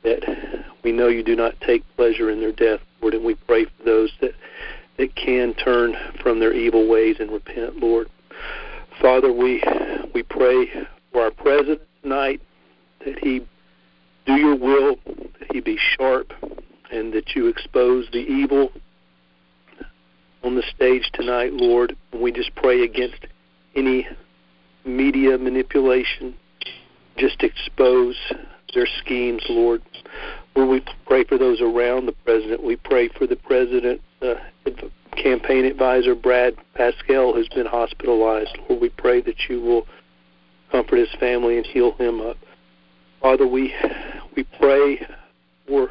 that 0.02 0.64
we 0.82 0.92
know 0.92 1.08
you 1.08 1.22
do 1.22 1.36
not 1.36 1.60
take 1.60 1.84
pleasure 1.94 2.30
in 2.30 2.40
their 2.40 2.52
death, 2.52 2.80
Lord, 3.02 3.12
and 3.12 3.22
we 3.22 3.34
pray 3.34 3.66
for 3.66 3.84
those 3.84 4.12
that, 4.22 4.32
that 4.98 5.14
can 5.14 5.54
turn 5.54 5.94
from 6.20 6.40
their 6.40 6.52
evil 6.52 6.88
ways 6.88 7.16
and 7.18 7.30
repent, 7.30 7.78
Lord. 7.78 8.08
Father, 9.00 9.32
we 9.32 9.62
we 10.14 10.22
pray 10.22 10.68
for 11.12 11.22
our 11.22 11.30
president 11.30 11.80
tonight 12.02 12.40
that 13.04 13.18
he 13.20 13.46
do 14.26 14.34
your 14.34 14.56
will, 14.56 14.96
that 15.06 15.52
he 15.52 15.60
be 15.60 15.78
sharp, 15.96 16.32
and 16.90 17.12
that 17.12 17.34
you 17.34 17.46
expose 17.46 18.06
the 18.12 18.18
evil 18.18 18.72
on 20.42 20.56
the 20.56 20.62
stage 20.74 21.10
tonight, 21.12 21.52
Lord. 21.52 21.96
We 22.12 22.32
just 22.32 22.54
pray 22.54 22.82
against 22.82 23.26
any 23.74 24.06
media 24.84 25.38
manipulation. 25.38 26.34
Just 27.16 27.42
expose 27.42 28.16
their 28.74 28.86
schemes, 29.00 29.42
Lord. 29.48 29.82
Lord, 30.54 30.68
we 30.68 30.84
pray 31.06 31.24
for 31.24 31.38
those 31.38 31.60
around 31.60 32.06
the 32.06 32.12
president. 32.24 32.62
We 32.62 32.76
pray 32.76 33.08
for 33.08 33.26
the 33.26 33.36
president, 33.36 34.00
uh, 34.22 34.34
campaign 35.16 35.64
advisor 35.64 36.14
Brad 36.14 36.56
Parscale, 36.76 37.34
who's 37.34 37.48
been 37.48 37.66
hospitalized. 37.66 38.56
Lord, 38.68 38.80
we 38.80 38.88
pray 38.90 39.20
that 39.22 39.48
you 39.48 39.60
will 39.60 39.86
comfort 40.70 40.96
his 40.96 41.12
family 41.18 41.56
and 41.56 41.66
heal 41.66 41.92
him 41.92 42.20
up. 42.20 42.36
Father, 43.20 43.46
we 43.46 43.74
we 44.36 44.44
pray 44.58 45.06
for 45.66 45.90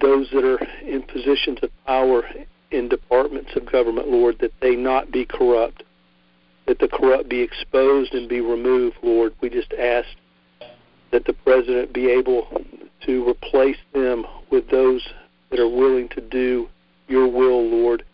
those 0.00 0.28
that 0.32 0.44
are 0.44 0.60
in 0.86 1.02
positions 1.02 1.58
of 1.62 1.70
power 1.86 2.24
in 2.70 2.88
departments 2.88 3.50
of 3.56 3.70
government, 3.70 4.08
Lord, 4.08 4.38
that 4.40 4.52
they 4.60 4.76
not 4.76 5.10
be 5.10 5.24
corrupt 5.24 5.82
that 6.68 6.78
the 6.78 6.88
corrupt 6.88 7.28
be 7.28 7.40
exposed 7.40 8.14
and 8.14 8.28
be 8.28 8.40
removed, 8.40 8.96
Lord. 9.02 9.34
We 9.40 9.48
just 9.48 9.72
ask 9.72 10.06
that 11.10 11.24
the 11.24 11.32
president 11.32 11.94
be 11.94 12.10
able 12.10 12.62
to 13.06 13.28
replace 13.28 13.78
them 13.94 14.26
with 14.50 14.68
those 14.68 15.02
that 15.50 15.58
are 15.58 15.68
willing 15.68 16.08
to 16.10 16.20
do 16.20 16.68
your 17.08 17.28
will, 17.28 17.66
Lord, 17.66 18.04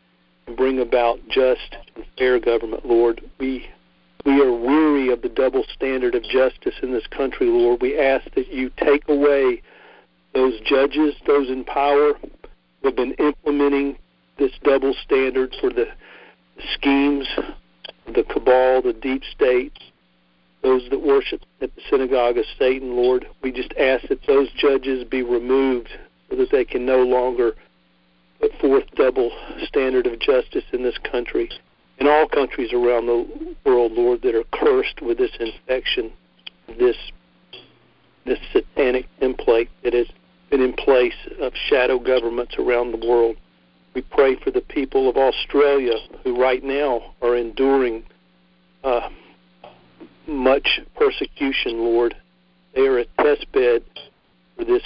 and 0.46 0.56
bring 0.56 0.80
about 0.80 1.18
just 1.28 1.76
and 1.96 2.04
fair 2.18 2.38
government, 2.38 2.86
Lord. 2.86 3.20
We 3.38 3.66
we 4.24 4.40
are 4.40 4.52
weary 4.52 5.10
of 5.10 5.20
the 5.20 5.28
double 5.28 5.64
standard 5.74 6.14
of 6.14 6.22
justice 6.22 6.74
in 6.82 6.92
this 6.92 7.06
country, 7.08 7.46
Lord. 7.46 7.82
We 7.82 7.98
ask 7.98 8.24
that 8.34 8.48
you 8.48 8.70
take 8.78 9.06
away 9.08 9.60
those 10.34 10.58
judges, 10.60 11.14
those 11.26 11.48
in 11.50 11.64
power 11.64 12.14
who 12.14 12.88
have 12.88 12.96
been 12.96 13.12
implementing 13.14 13.98
this 14.38 14.52
double 14.62 14.94
standard 15.04 15.54
for 15.60 15.70
the 15.70 15.86
schemes 16.72 17.28
the 18.06 18.24
cabal, 18.24 18.82
the 18.82 18.92
deep 18.92 19.22
state, 19.34 19.72
those 20.62 20.82
that 20.90 21.00
worship 21.00 21.42
at 21.60 21.74
the 21.74 21.82
synagogue 21.90 22.38
of 22.38 22.44
Satan, 22.58 22.96
Lord. 22.96 23.26
We 23.42 23.52
just 23.52 23.72
ask 23.78 24.08
that 24.08 24.26
those 24.26 24.50
judges 24.52 25.04
be 25.04 25.22
removed 25.22 25.90
that 26.36 26.50
they 26.50 26.64
can 26.64 26.84
no 26.84 27.02
longer 27.02 27.54
put 28.40 28.52
forth 28.60 28.84
double 28.96 29.30
standard 29.62 30.06
of 30.06 30.18
justice 30.18 30.64
in 30.72 30.82
this 30.82 30.98
country, 31.10 31.50
in 31.98 32.06
all 32.06 32.26
countries 32.28 32.72
around 32.72 33.06
the 33.06 33.26
world, 33.64 33.92
Lord, 33.92 34.22
that 34.22 34.34
are 34.34 34.44
cursed 34.52 35.00
with 35.00 35.18
this 35.18 35.32
infection, 35.38 36.12
this 36.78 36.96
this 38.26 38.38
satanic 38.52 39.06
template 39.20 39.68
that 39.82 39.92
has 39.92 40.06
been 40.50 40.62
in 40.62 40.72
place 40.72 41.14
of 41.40 41.52
shadow 41.68 41.98
governments 41.98 42.54
around 42.58 42.92
the 42.92 43.06
world. 43.06 43.36
We 43.94 44.00
pray 44.00 44.36
for 44.36 44.50
the 44.50 44.62
people 44.62 45.10
of 45.10 45.16
Australia 45.16 45.94
who 46.22 46.40
right 46.40 46.64
now 46.64 47.14
are 47.20 47.36
enduring 47.36 48.04
uh, 48.82 49.10
much 50.26 50.80
persecution, 50.96 51.78
Lord. 51.80 52.16
They 52.74 52.82
are 52.82 52.98
a 52.98 53.04
test 53.20 53.50
bed 53.52 53.84
for 54.56 54.64
this 54.64 54.82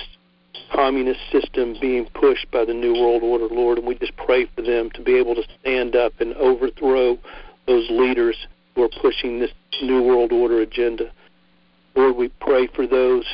communist 0.73 1.21
system 1.33 1.77
being 1.81 2.07
pushed 2.15 2.51
by 2.51 2.65
the 2.65 2.75
New 2.75 2.95
World 2.95 3.23
Order, 3.23 3.49
Lord, 3.49 3.79
and 3.79 3.87
we 3.87 3.95
just 3.95 4.17
pray 4.17 4.47
for 4.55 4.63
them 4.63 4.91
to 4.93 5.03
be 5.03 5.17
able 5.17 5.35
to 5.35 5.43
stand 5.61 5.97
up 5.97 6.13
and 6.21 6.35
overthrow 6.35 7.19
those 7.67 7.89
leaders 7.91 8.37
who 8.75 8.85
are 8.85 8.91
pushing 9.01 9.39
this 9.39 9.51
New 9.83 10.03
World 10.03 10.33
Order 10.33 10.61
agenda. 10.61 11.13
Lord, 11.95 12.17
we 12.17 12.29
pray 12.41 12.69
for 12.69 12.87
those 12.87 13.25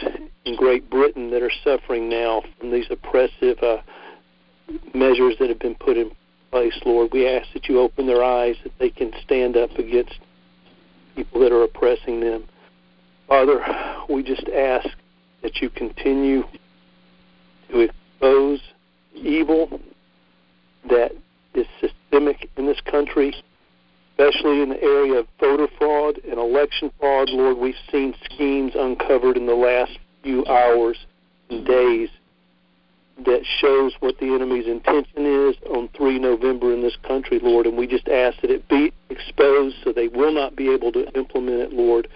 in 0.45 0.57
Great 0.57 0.89
Britain 0.89 1.31
that 1.31 1.43
are 1.43 1.53
suffering 1.63 2.09
now 2.09 2.43
from 2.59 2.71
these 2.71 2.87
oppressive 2.91 3.59
uh, 3.63 3.79
measures 4.95 5.35
that 5.39 5.49
have 5.49 5.59
been 5.59 5.75
put 5.75 5.97
in 5.97 6.11
place, 6.51 6.79
Lord. 6.85 7.11
We 7.13 7.29
ask 7.29 7.53
that 7.53 7.69
you 7.69 7.81
open 7.81 8.07
their 8.07 8.25
eyes 8.25 8.57
that 8.63 8.73
they 8.79 8.91
can 8.91 9.13
stand 9.23 9.57
up 9.57 9.71
against 9.73 10.19
people 11.15 11.41
that 11.41 11.53
are 11.53 11.65
oppressing 11.65 12.21
them. 12.21 12.45
Father, 13.29 13.61
we 14.09 14.23
just 14.23 14.49
ask 14.49 14.89
that 15.43 15.61
you 15.61 15.69
continue 15.71 16.45
to 17.71 17.81
expose 17.81 18.61
evil 19.15 19.81
that 20.89 21.13
is 21.55 21.67
systemic 21.81 22.51
in 22.57 22.67
this 22.67 22.81
country, 22.81 23.35
especially 24.13 24.63
in 24.63 24.71
the 24.71 24.83
area 24.83 25.21
of 25.21 25.27
voter 25.41 25.69
fraud 25.79 26.19
and 26.29 26.39
election 26.39 26.91
fraud. 26.99 27.31
Lord, 27.31 27.59
we've 27.59 27.75
seen 27.91 28.15
schemes 28.25 28.73
uncovered 28.75 29.37
in 29.37 29.47
the 29.47 29.55
last 29.55 29.99
few 30.23 30.45
hours 30.47 30.99
and 31.51 31.67
days 31.67 32.09
that 33.25 33.45
shows 33.61 33.93
what 34.01 34.19
the 34.19 34.27
enemy's 34.27 34.67
intention 34.67 35.25
is 35.25 35.55
on 35.71 35.89
3 35.97 36.19
November 36.19 36.73
in 36.73 36.83
this 36.83 36.97
country, 37.07 37.39
Lord, 37.41 37.67
and 37.67 37.77
we 37.77 37.87
just 37.87 38.09
ask 38.09 38.41
that 38.41 38.51
it 38.51 38.69
be 38.69 38.93
exposed 39.09 39.77
so 39.85 39.93
they 39.93 40.09
will 40.09 40.33
not 40.33 40.57
be 40.57 40.69
able 40.73 40.91
to 40.93 41.09
implement 41.13 41.61
it, 41.61 41.73
Lord, 41.73 42.09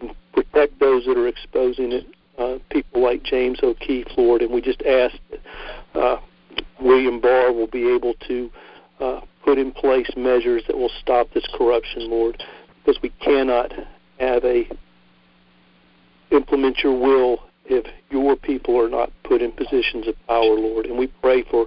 and 0.00 0.14
protect 0.34 0.78
those 0.80 1.06
that 1.06 1.16
are 1.16 1.28
exposing 1.28 1.92
it, 1.92 2.06
uh, 2.38 2.58
people 2.70 3.02
like 3.02 3.22
James 3.22 3.58
O'Keefe, 3.62 4.08
Lord, 4.16 4.42
and 4.42 4.52
we 4.52 4.60
just 4.60 4.82
ask 4.82 5.16
that 5.30 6.00
uh, 6.00 6.20
William 6.80 7.20
Barr 7.20 7.52
will 7.52 7.66
be 7.66 7.88
able 7.88 8.14
to 8.28 8.50
uh, 9.00 9.20
put 9.44 9.58
in 9.58 9.72
place 9.72 10.10
measures 10.16 10.62
that 10.66 10.76
will 10.76 10.90
stop 11.00 11.32
this 11.32 11.46
corruption, 11.54 12.10
Lord, 12.10 12.42
because 12.84 13.00
we 13.02 13.10
cannot 13.20 13.72
have 14.18 14.44
a 14.44 14.68
implement 16.30 16.78
your 16.82 16.98
will 16.98 17.44
if 17.66 17.86
your 18.10 18.36
people 18.36 18.78
are 18.78 18.88
not 18.88 19.10
put 19.22 19.40
in 19.40 19.52
positions 19.52 20.08
of 20.08 20.14
power, 20.26 20.54
Lord. 20.58 20.86
And 20.86 20.98
we 20.98 21.06
pray 21.06 21.42
for 21.50 21.66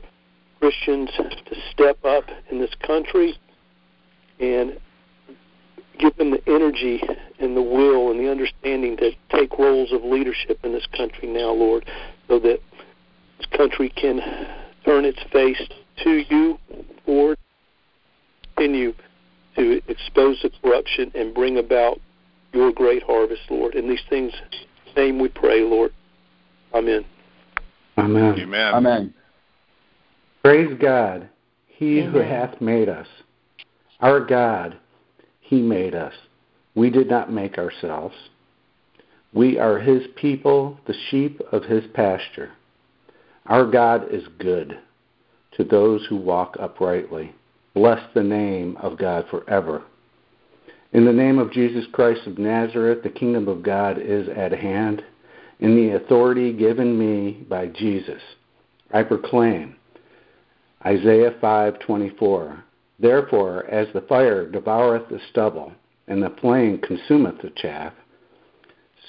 Christians 0.60 1.10
to 1.18 1.56
step 1.72 2.04
up 2.04 2.26
in 2.52 2.60
this 2.60 2.74
country 2.86 3.38
and 4.40 4.80
give 6.00 6.16
them 6.18 6.32
the 6.32 6.42
energy 6.48 7.02
and 7.40 7.56
the 7.56 7.62
will 7.62 8.12
and 8.12 8.20
the 8.20 8.30
understanding 8.30 8.98
to 8.98 9.12
take 9.32 9.58
roles 9.58 9.92
of 9.92 10.04
leadership 10.04 10.60
in 10.64 10.74
this 10.74 10.88
country 10.96 11.28
now, 11.28 11.52
Lord, 11.52 11.86
so 12.28 12.40
that 12.40 12.60
this 13.38 13.48
country 13.56 13.90
can 13.90 14.20
turn 14.86 15.06
its 15.06 15.20
face 15.32 15.62
to 16.04 16.24
you, 16.30 16.58
Lord, 17.06 17.38
continue 18.56 18.94
to 19.56 19.82
expose 19.88 20.40
the 20.42 20.52
corruption 20.62 21.12
and 21.16 21.34
bring 21.34 21.58
about 21.58 22.00
your 22.54 22.72
great 22.72 23.04
harvest, 23.04 23.42
Lord. 23.50 23.76
In 23.76 23.90
these 23.90 24.02
things 24.10 24.34
name 24.98 25.20
we 25.20 25.30
pray, 25.30 25.62
Lord. 25.62 25.94
Amen. 26.74 27.06
Amen. 27.98 28.40
Amen. 28.40 28.74
Amen. 28.74 29.14
Praise 30.44 30.76
God, 30.82 31.30
He 31.68 32.00
Amen. 32.00 32.12
who 32.12 32.20
hath 32.20 32.60
made 32.60 32.90
us. 32.90 33.08
Our 34.00 34.20
God, 34.20 34.78
He 35.48 35.62
made 35.62 35.96
us. 35.96 36.14
We 36.76 36.90
did 36.90 37.10
not 37.10 37.32
make 37.32 37.58
ourselves. 37.58 38.16
We 39.34 39.58
are 39.58 39.80
His 39.80 40.04
people, 40.18 40.78
the 40.86 40.96
sheep 41.10 41.42
of 41.54 41.64
His 41.64 41.86
pasture. 41.94 42.52
Our 43.46 43.66
God 43.66 44.12
is 44.12 44.24
good 44.40 44.78
to 45.56 45.64
those 45.64 46.06
who 46.08 46.18
walk 46.18 46.58
uprightly. 46.60 47.34
Bless 47.74 48.02
the 48.14 48.24
name 48.24 48.76
of 48.82 48.98
God 48.98 49.26
forever. 49.32 49.84
In 50.92 51.06
the 51.06 51.14
name 51.14 51.40
of 51.40 51.54
Jesus 51.54 51.86
Christ 51.94 52.28
of 52.28 52.38
Nazareth, 52.38 53.04
the 53.04 53.10
kingdom 53.10 53.48
of 53.48 53.64
God 53.64 53.98
is 54.02 54.28
at 54.28 54.52
hand. 54.52 55.02
In 55.62 55.76
the 55.76 55.96
authority 55.96 56.52
given 56.52 57.00
me 57.00 57.46
by 57.50 57.68
Jesus, 57.68 58.22
I 58.92 59.04
proclaim 59.04 59.78
Isaiah 60.86 61.32
5:24. 61.42 62.64
Therefore, 63.00 63.66
as 63.66 63.88
the 63.94 64.02
fire 64.02 64.46
devoureth 64.50 65.10
the 65.10 65.20
stubble, 65.30 65.74
and 66.08 66.22
the 66.22 66.36
flame 66.42 66.80
consumeth 66.80 67.42
the 67.42 67.52
chaff, 67.52 67.94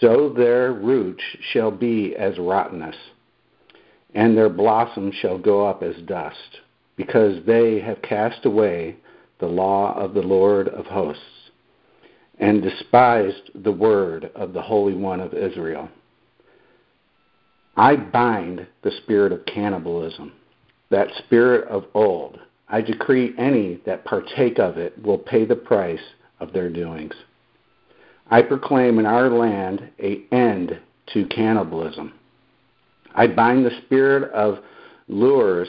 so 0.01 0.29
their 0.29 0.73
roots 0.73 1.23
shall 1.53 1.71
be 1.71 2.15
as 2.17 2.39
rottenness, 2.39 2.97
and 4.15 4.37
their 4.37 4.49
blossoms 4.49 5.15
shall 5.15 5.39
go 5.39 5.67
up 5.67 5.83
as 5.83 5.97
dust, 6.07 6.61
because 6.97 7.45
they 7.47 7.81
have 7.81 8.03
cast 8.03 8.45
away 8.45 8.97
the 9.39 9.47
law 9.47 9.95
of 9.97 10.15
the 10.15 10.23
Lord 10.23 10.69
of 10.69 10.87
hosts 10.87 11.23
and 12.39 12.63
despised 12.63 13.51
the 13.55 13.73
word 13.73 14.31
of 14.35 14.53
the 14.53 14.63
Holy 14.63 14.95
One 14.95 15.21
of 15.21 15.35
Israel. 15.35 15.89
I 17.77 17.97
bind 17.97 18.67
the 18.83 18.91
spirit 19.03 19.33
of 19.33 19.47
cannibalism, 19.47 20.33
that 20.91 21.09
spirit 21.19 21.69
of 21.69 21.85
old. 21.95 22.39
I 22.69 22.81
decree 22.81 23.35
any 23.39 23.81
that 23.87 24.05
partake 24.05 24.59
of 24.59 24.77
it 24.77 25.03
will 25.03 25.19
pay 25.19 25.45
the 25.45 25.57
price 25.57 26.01
of 26.41 26.53
their 26.53 26.69
doings. 26.69 27.15
I 28.31 28.43
proclaim 28.43 28.99
in 28.99 29.07
our 29.07 29.31
land 29.31 29.91
a 29.99 30.23
end 30.33 30.79
to 31.15 31.27
cannibalism. 31.27 32.13
I 33.15 33.27
bind 33.27 33.65
the 33.65 33.81
spirit 33.87 34.31
of 34.33 34.59
lures 35.09 35.69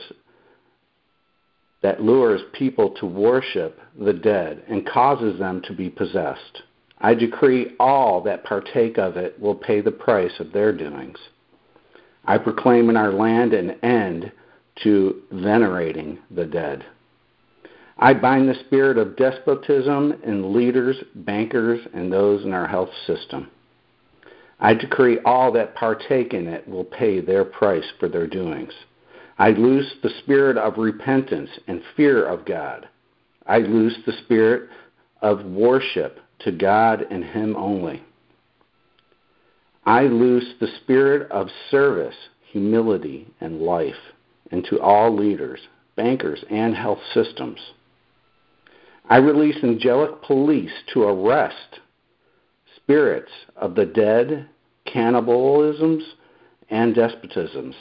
that 1.82 2.02
lures 2.02 2.42
people 2.52 2.90
to 3.00 3.06
worship 3.06 3.80
the 3.98 4.14
dead 4.14 4.64
and 4.68 4.86
causes 4.86 5.40
them 5.40 5.62
to 5.62 5.74
be 5.74 5.90
possessed. 5.90 6.64
I 7.00 7.14
decree 7.14 7.76
all 7.80 8.22
that 8.24 8.44
partake 8.44 8.98
of 8.98 9.16
it 9.16 9.40
will 9.40 9.56
pay 9.56 9.80
the 9.80 9.92
price 9.92 10.38
of 10.40 10.52
their 10.52 10.74
doings. 10.74 11.18
I 12.26 12.38
proclaim 12.38 12.90
in 12.90 12.98
our 12.98 13.14
land 13.14 13.54
an 13.54 13.72
end 13.82 14.32
to 14.84 15.22
venerating 15.32 16.20
the 16.32 16.46
dead. 16.46 16.86
I 17.98 18.14
bind 18.14 18.48
the 18.48 18.60
spirit 18.66 18.98
of 18.98 19.18
despotism 19.18 20.22
in 20.24 20.54
leaders, 20.54 20.96
bankers, 21.16 21.82
and 21.94 22.12
those 22.12 22.46
in 22.46 22.54
our 22.54 22.68
health 22.68 22.90
system. 23.06 23.50
I 24.60 24.74
decree 24.74 25.20
all 25.26 25.52
that 25.54 25.76
partake 25.76 26.34
in 26.34 26.48
it 26.48 26.68
will 26.68 26.86
pay 26.86 27.20
their 27.20 27.44
price 27.44 27.86
for 28.00 28.08
their 28.08 28.28
doings. 28.28 28.74
I 29.38 29.52
loose 29.52 29.92
the 30.02 30.12
spirit 30.22 30.58
of 30.58 30.78
repentance 30.78 31.50
and 31.68 31.82
fear 31.96 32.26
of 32.26 32.46
God. 32.46 32.88
I 33.46 33.60
loose 33.60 33.96
the 34.06 34.18
spirit 34.24 34.70
of 35.22 35.46
worship 35.46 36.20
to 36.40 36.52
God 36.52 37.06
and 37.10 37.24
Him 37.24 37.56
only. 37.56 38.04
I 39.86 40.04
loose 40.04 40.54
the 40.60 40.68
spirit 40.84 41.30
of 41.32 41.48
service, 41.72 42.16
humility, 42.52 43.28
and 43.42 43.62
life 43.62 43.96
into 44.52 44.80
all 44.80 45.16
leaders, 45.16 45.60
bankers, 45.96 46.44
and 46.50 46.76
health 46.76 47.00
systems. 47.14 47.60
I 49.10 49.18
release 49.18 49.58
angelic 49.64 50.22
police 50.22 50.72
to 50.94 51.04
arrest 51.04 51.80
spirits 52.76 53.32
of 53.56 53.76
the 53.76 53.86
dead, 53.86 54.48
cannibalisms, 54.88 56.04
and 56.70 56.96
despotisms. 56.96 57.76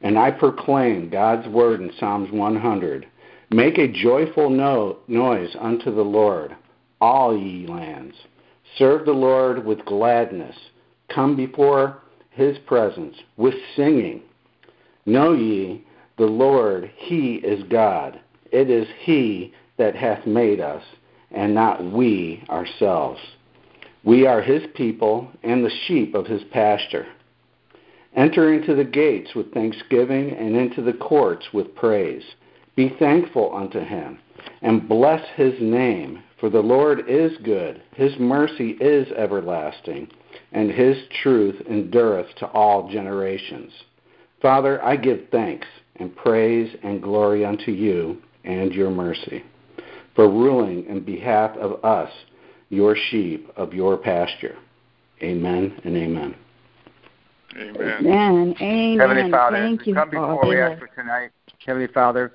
And 0.00 0.18
I 0.18 0.30
proclaim 0.30 1.10
God's 1.10 1.48
word 1.48 1.80
in 1.80 1.92
Psalms 1.98 2.30
100 2.32 3.06
Make 3.50 3.76
a 3.76 3.86
joyful 3.86 4.48
no- 4.48 4.96
noise 5.08 5.54
unto 5.60 5.94
the 5.94 6.02
Lord, 6.02 6.56
all 7.02 7.36
ye 7.36 7.66
lands. 7.66 8.14
Serve 8.78 9.04
the 9.04 9.12
Lord 9.12 9.66
with 9.66 9.84
gladness. 9.84 10.56
Come 11.08 11.36
before 11.36 11.98
his 12.30 12.56
presence 12.60 13.14
with 13.36 13.54
singing. 13.76 14.22
Know 15.06 15.32
ye 15.32 15.84
the 16.16 16.26
Lord, 16.26 16.90
he 16.96 17.36
is 17.36 17.64
God. 17.64 18.20
It 18.50 18.70
is 18.70 18.86
he 19.00 19.52
that 19.78 19.96
hath 19.96 20.26
made 20.26 20.60
us, 20.60 20.82
and 21.30 21.54
not 21.54 21.82
we 21.84 22.44
ourselves. 22.50 23.20
We 24.04 24.26
are 24.26 24.42
his 24.42 24.62
people 24.74 25.28
and 25.42 25.64
the 25.64 25.70
sheep 25.86 26.14
of 26.14 26.26
his 26.26 26.42
pasture. 26.50 27.06
Enter 28.14 28.52
into 28.52 28.74
the 28.74 28.84
gates 28.84 29.34
with 29.34 29.52
thanksgiving 29.54 30.30
and 30.36 30.54
into 30.54 30.82
the 30.82 30.92
courts 30.92 31.46
with 31.52 31.74
praise. 31.74 32.24
Be 32.76 32.94
thankful 32.98 33.54
unto 33.54 33.80
him 33.80 34.18
and 34.60 34.88
bless 34.88 35.24
his 35.36 35.54
name, 35.60 36.22
for 36.38 36.50
the 36.50 36.60
Lord 36.60 37.08
is 37.08 37.32
good. 37.38 37.82
His 37.94 38.12
mercy 38.18 38.70
is 38.80 39.10
everlasting, 39.12 40.08
and 40.52 40.70
his 40.70 40.96
truth 41.22 41.60
endureth 41.68 42.34
to 42.36 42.46
all 42.46 42.90
generations. 42.90 43.72
Father, 44.42 44.84
I 44.84 44.96
give 44.96 45.20
thanks 45.30 45.68
and 45.96 46.14
praise 46.16 46.74
and 46.82 47.00
glory 47.00 47.44
unto 47.44 47.70
you 47.70 48.20
and 48.44 48.72
your 48.72 48.90
mercy, 48.90 49.44
for 50.16 50.28
ruling 50.28 50.84
in 50.86 51.04
behalf 51.04 51.56
of 51.56 51.82
us, 51.84 52.10
your 52.68 52.96
sheep 53.10 53.48
of 53.56 53.72
your 53.72 53.96
pasture. 53.96 54.56
Amen 55.22 55.80
and 55.84 55.96
amen. 55.96 56.34
Amen. 57.56 57.76
Amen. 57.80 58.54
Amen. 58.60 58.98
Heavenly 58.98 59.30
Father, 59.30 59.58
Thank 59.58 59.86
you. 59.86 59.94
come 59.94 60.10
before 60.10 60.48
we 60.48 60.60
ask 60.60 60.80
for 60.80 60.88
tonight. 60.88 61.30
Heavenly 61.64 61.88
Father, 61.88 62.32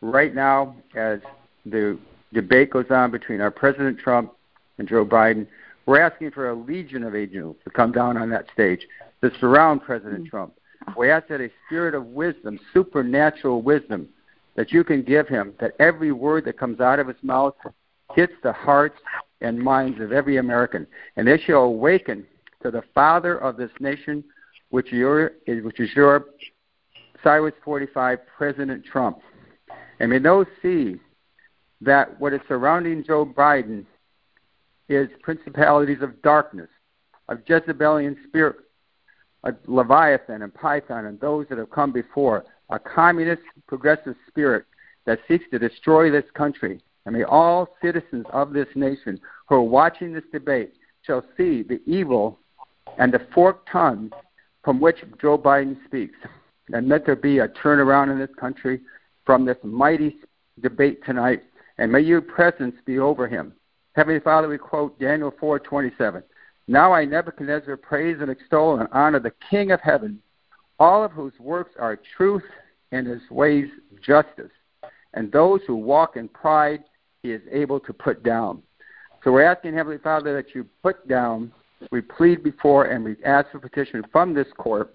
right 0.00 0.34
now, 0.34 0.74
as 0.96 1.20
the 1.66 1.98
debate 2.32 2.70
goes 2.70 2.86
on 2.88 3.10
between 3.10 3.42
our 3.42 3.50
President 3.50 3.98
Trump 3.98 4.32
and 4.78 4.88
Joe 4.88 5.04
Biden, 5.04 5.46
we're 5.84 6.00
asking 6.00 6.30
for 6.30 6.48
a 6.48 6.54
legion 6.54 7.02
of 7.02 7.14
angels 7.14 7.56
to 7.64 7.70
come 7.70 7.92
down 7.92 8.16
on 8.16 8.30
that 8.30 8.46
stage 8.54 8.86
to 9.22 9.30
surround 9.38 9.82
President 9.82 10.24
mm. 10.24 10.30
Trump. 10.30 10.54
We 10.96 11.10
ask 11.10 11.28
that 11.28 11.40
a 11.40 11.50
spirit 11.66 11.94
of 11.94 12.06
wisdom, 12.06 12.58
supernatural 12.72 13.62
wisdom, 13.62 14.08
that 14.54 14.72
you 14.72 14.84
can 14.84 15.02
give 15.02 15.28
him, 15.28 15.54
that 15.60 15.72
every 15.78 16.12
word 16.12 16.44
that 16.44 16.58
comes 16.58 16.80
out 16.80 16.98
of 16.98 17.08
his 17.08 17.16
mouth 17.22 17.54
hits 18.14 18.32
the 18.42 18.52
hearts 18.52 18.98
and 19.40 19.58
minds 19.58 20.00
of 20.00 20.12
every 20.12 20.36
American, 20.36 20.86
and 21.16 21.26
they 21.26 21.38
shall 21.38 21.62
awaken 21.62 22.26
to 22.62 22.70
the 22.70 22.82
Father 22.94 23.38
of 23.38 23.56
this 23.56 23.70
nation, 23.80 24.22
which, 24.70 24.92
your, 24.92 25.32
which 25.46 25.80
is 25.80 25.90
your 25.94 26.26
Cyrus 27.22 27.54
45, 27.64 28.18
President 28.36 28.84
Trump. 28.84 29.18
And 30.00 30.10
may 30.10 30.18
those 30.18 30.46
see 30.60 30.96
that 31.80 32.18
what 32.20 32.32
is 32.32 32.40
surrounding 32.48 33.04
Joe 33.04 33.26
Biden 33.26 33.84
is 34.88 35.08
principalities 35.22 36.02
of 36.02 36.20
darkness, 36.22 36.68
of 37.28 37.38
Jezebelian 37.48 38.16
spirit, 38.28 38.56
Uh, 39.44 39.52
Leviathan 39.66 40.42
and 40.42 40.54
Python 40.54 41.06
and 41.06 41.18
those 41.20 41.46
that 41.48 41.58
have 41.58 41.70
come 41.70 41.92
before, 41.92 42.44
a 42.70 42.78
communist 42.78 43.42
progressive 43.66 44.14
spirit 44.28 44.64
that 45.04 45.18
seeks 45.26 45.44
to 45.50 45.58
destroy 45.58 46.10
this 46.10 46.24
country. 46.34 46.80
And 47.04 47.16
may 47.16 47.24
all 47.24 47.68
citizens 47.82 48.26
of 48.32 48.52
this 48.52 48.68
nation 48.74 49.20
who 49.48 49.56
are 49.56 49.62
watching 49.62 50.12
this 50.12 50.24
debate 50.32 50.74
shall 51.04 51.24
see 51.36 51.62
the 51.62 51.80
evil 51.86 52.38
and 52.98 53.12
the 53.12 53.26
forked 53.34 53.68
tongue 53.68 54.12
from 54.62 54.80
which 54.80 54.98
Joe 55.20 55.36
Biden 55.36 55.76
speaks. 55.84 56.16
And 56.72 56.88
let 56.88 57.04
there 57.04 57.16
be 57.16 57.40
a 57.40 57.48
turnaround 57.48 58.12
in 58.12 58.18
this 58.18 58.34
country 58.38 58.80
from 59.26 59.44
this 59.44 59.58
mighty 59.64 60.16
debate 60.60 61.04
tonight. 61.04 61.42
And 61.78 61.90
may 61.90 62.00
your 62.00 62.20
presence 62.20 62.76
be 62.86 62.98
over 62.98 63.26
him. 63.26 63.52
Heavenly 63.94 64.20
Father, 64.20 64.48
we 64.48 64.58
quote 64.58 64.98
Daniel 64.98 65.32
4:27. 65.32 66.22
Now 66.72 66.94
I 66.94 67.04
Nebuchadnezzar 67.04 67.76
praise 67.76 68.16
and 68.22 68.30
extol 68.30 68.80
and 68.80 68.88
honor 68.92 69.20
the 69.20 69.34
King 69.50 69.72
of 69.72 69.80
heaven, 69.82 70.18
all 70.78 71.04
of 71.04 71.12
whose 71.12 71.34
works 71.38 71.72
are 71.78 72.00
truth 72.16 72.44
and 72.92 73.06
his 73.06 73.20
ways 73.30 73.66
justice. 74.02 74.50
And 75.12 75.30
those 75.30 75.60
who 75.66 75.76
walk 75.76 76.16
in 76.16 76.28
pride 76.28 76.82
he 77.22 77.30
is 77.30 77.42
able 77.50 77.78
to 77.80 77.92
put 77.92 78.22
down. 78.22 78.62
So 79.22 79.30
we're 79.30 79.44
asking 79.44 79.74
Heavenly 79.74 79.98
Father 79.98 80.34
that 80.34 80.54
you 80.54 80.66
put 80.82 81.06
down, 81.06 81.52
we 81.90 82.00
plead 82.00 82.42
before 82.42 82.86
and 82.86 83.04
we 83.04 83.16
ask 83.22 83.50
for 83.50 83.58
petition 83.58 84.02
from 84.10 84.32
this 84.32 84.48
court 84.56 84.94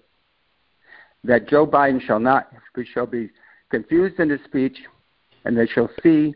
that 1.22 1.48
Joe 1.48 1.64
Biden 1.64 2.04
shall 2.04 2.18
not 2.18 2.50
shall 2.92 3.06
be 3.06 3.30
confused 3.70 4.18
in 4.18 4.30
his 4.30 4.40
speech, 4.46 4.78
and 5.44 5.56
they 5.56 5.68
shall 5.68 5.90
see, 6.02 6.34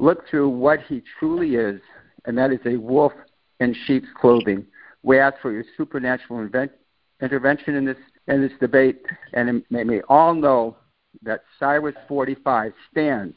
look 0.00 0.28
through 0.28 0.48
what 0.48 0.80
he 0.88 1.00
truly 1.20 1.54
is, 1.54 1.80
and 2.24 2.36
that 2.36 2.50
is 2.50 2.58
a 2.66 2.76
wolf 2.76 3.12
in 3.60 3.72
sheep's 3.86 4.08
clothing. 4.20 4.66
We 5.02 5.18
ask 5.18 5.36
for 5.40 5.52
your 5.52 5.64
supernatural 5.76 6.40
invent, 6.40 6.72
intervention 7.20 7.74
in 7.74 7.84
this 7.84 7.96
in 8.28 8.40
this 8.40 8.52
debate, 8.60 9.02
and 9.32 9.62
may 9.70 9.84
we 9.84 10.02
all 10.02 10.34
know 10.34 10.76
that 11.22 11.42
Cyrus 11.58 11.96
45 12.06 12.72
stands 12.90 13.34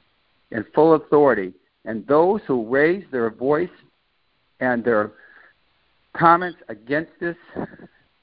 in 0.52 0.66
full 0.76 0.94
authority, 0.94 1.54
and 1.86 2.06
those 2.06 2.42
who 2.46 2.68
raise 2.68 3.04
their 3.12 3.30
voice 3.32 3.70
and 4.60 4.84
their 4.84 5.14
comments 6.16 6.60
against 6.70 7.12
this 7.20 7.36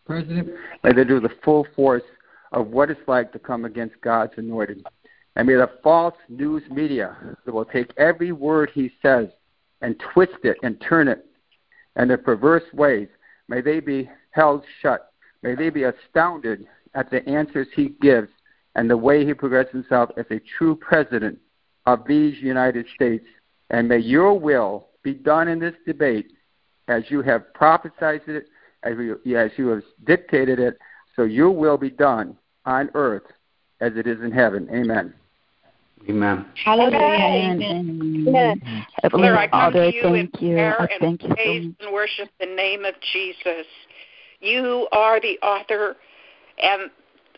president, 0.06 0.50
may 0.84 0.92
they 0.92 1.04
do 1.04 1.18
the 1.18 1.30
full 1.44 1.66
force 1.74 2.04
of 2.52 2.68
what 2.68 2.90
it's 2.90 3.00
like 3.06 3.32
to 3.32 3.38
come 3.38 3.64
against 3.64 4.00
God's 4.00 4.32
anointed. 4.36 4.84
And 5.36 5.46
may 5.46 5.54
the 5.54 5.70
false 5.82 6.14
news 6.28 6.62
media 6.70 7.16
that 7.44 7.52
will 7.52 7.64
take 7.64 7.92
every 7.96 8.32
word 8.32 8.70
he 8.74 8.90
says 9.02 9.28
and 9.80 10.00
twist 10.12 10.38
it 10.42 10.56
and 10.62 10.80
turn 10.80 11.08
it 11.08 11.26
in 11.96 12.08
their 12.08 12.18
perverse 12.18 12.64
ways, 12.72 13.08
may 13.50 13.60
they 13.60 13.80
be 13.80 14.08
held 14.30 14.62
shut. 14.80 15.12
May 15.42 15.54
they 15.54 15.68
be 15.68 15.82
astounded 15.82 16.66
at 16.94 17.10
the 17.10 17.28
answers 17.28 17.66
he 17.74 17.90
gives 18.00 18.28
and 18.76 18.88
the 18.88 18.96
way 18.96 19.26
he 19.26 19.34
progresses 19.34 19.72
himself 19.72 20.10
as 20.16 20.24
a 20.30 20.40
true 20.56 20.76
president 20.76 21.38
of 21.86 22.06
these 22.06 22.40
United 22.40 22.86
States. 22.94 23.26
And 23.68 23.88
may 23.88 23.98
your 23.98 24.38
will 24.38 24.88
be 25.02 25.12
done 25.12 25.48
in 25.48 25.58
this 25.58 25.74
debate 25.84 26.32
as 26.88 27.04
you 27.08 27.22
have 27.22 27.52
prophesied 27.52 28.22
it, 28.26 28.46
as 28.84 28.94
you, 28.96 29.20
as 29.36 29.50
you 29.56 29.68
have 29.68 29.82
dictated 30.04 30.58
it, 30.58 30.78
so 31.16 31.24
your 31.24 31.50
will 31.50 31.76
be 31.76 31.90
done 31.90 32.36
on 32.64 32.90
earth 32.94 33.24
as 33.80 33.92
it 33.96 34.06
is 34.06 34.20
in 34.20 34.30
heaven. 34.30 34.68
Amen. 34.72 35.12
Amen. 36.08 36.46
Hallelujah. 36.64 36.98
Amen. 36.98 37.62
Amen. 37.62 38.24
Amen. 38.28 38.86
Heavenly 39.02 39.28
Father, 39.28 39.38
I 39.38 39.46
come 39.48 39.60
Father, 39.72 39.90
to 39.90 39.96
you 39.96 40.02
in 40.14 40.28
thank 40.28 40.42
you. 40.42 40.54
prayer 40.54 40.80
I 40.80 40.86
and 40.92 41.00
thank 41.00 41.22
you 41.22 41.34
praise 41.34 41.74
and 41.80 41.92
worship 41.92 42.28
the 42.40 42.46
name 42.46 42.84
of 42.84 42.94
Jesus. 43.12 43.66
You 44.40 44.88
are 44.92 45.20
the 45.20 45.38
author 45.42 45.96
and 46.62 46.90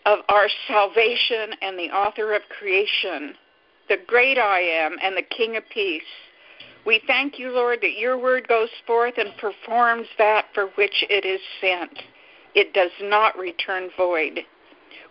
of 0.06 0.20
our 0.28 0.48
salvation 0.66 1.54
and 1.60 1.78
the 1.78 1.90
author 1.90 2.34
of 2.34 2.42
creation, 2.58 3.34
the 3.88 3.98
great 4.06 4.38
I 4.38 4.60
am 4.60 4.96
and 5.02 5.16
the 5.16 5.22
King 5.22 5.56
of 5.56 5.62
peace. 5.72 6.02
We 6.84 7.00
thank 7.06 7.38
you, 7.38 7.50
Lord, 7.52 7.78
that 7.82 7.98
your 7.98 8.18
word 8.18 8.48
goes 8.48 8.68
forth 8.86 9.14
and 9.16 9.30
performs 9.38 10.08
that 10.18 10.46
for 10.54 10.66
which 10.74 11.04
it 11.08 11.24
is 11.24 11.40
sent. 11.60 11.96
It 12.54 12.74
does 12.74 12.90
not 13.00 13.38
return 13.38 13.90
void. 13.96 14.40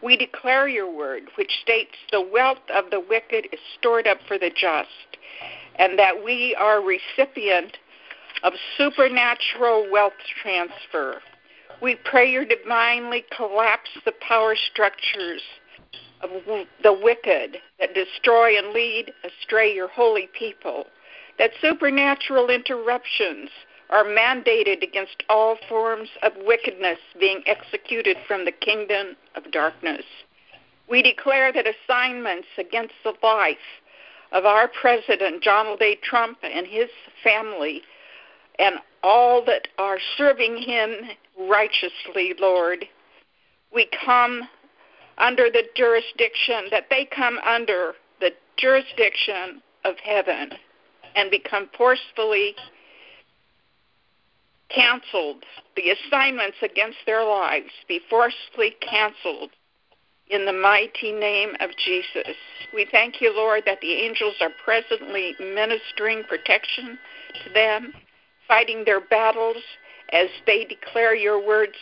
We 0.03 0.17
declare 0.17 0.67
your 0.67 0.91
word, 0.91 1.23
which 1.35 1.51
states 1.61 1.95
the 2.11 2.21
wealth 2.21 2.69
of 2.73 2.89
the 2.89 2.99
wicked 2.99 3.47
is 3.51 3.59
stored 3.77 4.07
up 4.07 4.17
for 4.27 4.37
the 4.37 4.49
just, 4.49 4.89
and 5.75 5.97
that 5.99 6.23
we 6.23 6.55
are 6.55 6.81
recipient 6.81 7.77
of 8.43 8.53
supernatural 8.77 9.87
wealth 9.91 10.13
transfer. 10.41 11.21
We 11.81 11.95
pray 11.95 12.31
you 12.31 12.45
divinely 12.45 13.25
collapse 13.35 13.89
the 14.05 14.13
power 14.27 14.55
structures 14.55 15.41
of 16.21 16.29
the 16.83 16.93
wicked 16.93 17.57
that 17.79 17.93
destroy 17.93 18.57
and 18.57 18.73
lead 18.73 19.11
astray 19.23 19.73
your 19.73 19.87
holy 19.87 20.29
people, 20.37 20.85
that 21.37 21.51
supernatural 21.61 22.49
interruptions 22.49 23.49
are 23.91 24.05
mandated 24.05 24.81
against 24.81 25.23
all 25.29 25.57
forms 25.67 26.09
of 26.23 26.31
wickedness 26.45 26.97
being 27.19 27.43
executed 27.45 28.17
from 28.27 28.45
the 28.45 28.51
kingdom 28.51 29.15
of 29.35 29.51
darkness. 29.51 30.03
We 30.89 31.01
declare 31.01 31.51
that 31.53 31.65
assignments 31.67 32.47
against 32.57 32.93
the 33.03 33.13
life 33.21 33.57
of 34.31 34.45
our 34.45 34.69
President, 34.69 35.43
Donald 35.43 35.81
A. 35.81 35.95
Trump, 36.03 36.37
and 36.41 36.65
his 36.65 36.89
family, 37.23 37.81
and 38.59 38.75
all 39.03 39.43
that 39.45 39.67
are 39.77 39.99
serving 40.17 40.57
him 40.57 40.95
righteously, 41.49 42.33
Lord, 42.39 42.85
we 43.73 43.89
come 44.05 44.43
under 45.17 45.49
the 45.49 45.63
jurisdiction, 45.75 46.65
that 46.71 46.87
they 46.89 47.05
come 47.05 47.39
under 47.45 47.93
the 48.19 48.31
jurisdiction 48.57 49.61
of 49.83 49.95
heaven 50.03 50.51
and 51.15 51.29
become 51.29 51.69
forcefully 51.77 52.55
canceled. 54.73 55.43
The 55.75 55.91
assignments 55.91 56.57
against 56.61 56.97
their 57.05 57.23
lives 57.23 57.71
be 57.87 57.99
forcefully 58.09 58.75
canceled 58.81 59.51
in 60.29 60.45
the 60.45 60.53
mighty 60.53 61.11
name 61.11 61.51
of 61.59 61.69
Jesus. 61.85 62.35
We 62.73 62.87
thank 62.91 63.21
you, 63.21 63.35
Lord, 63.35 63.63
that 63.65 63.81
the 63.81 63.91
angels 63.91 64.35
are 64.41 64.51
presently 64.63 65.35
ministering 65.39 66.23
protection 66.23 66.97
to 67.43 67.53
them, 67.53 67.93
fighting 68.47 68.83
their 68.85 69.01
battles 69.01 69.57
as 70.13 70.27
they 70.45 70.65
declare 70.65 71.15
your 71.15 71.45
words 71.45 71.75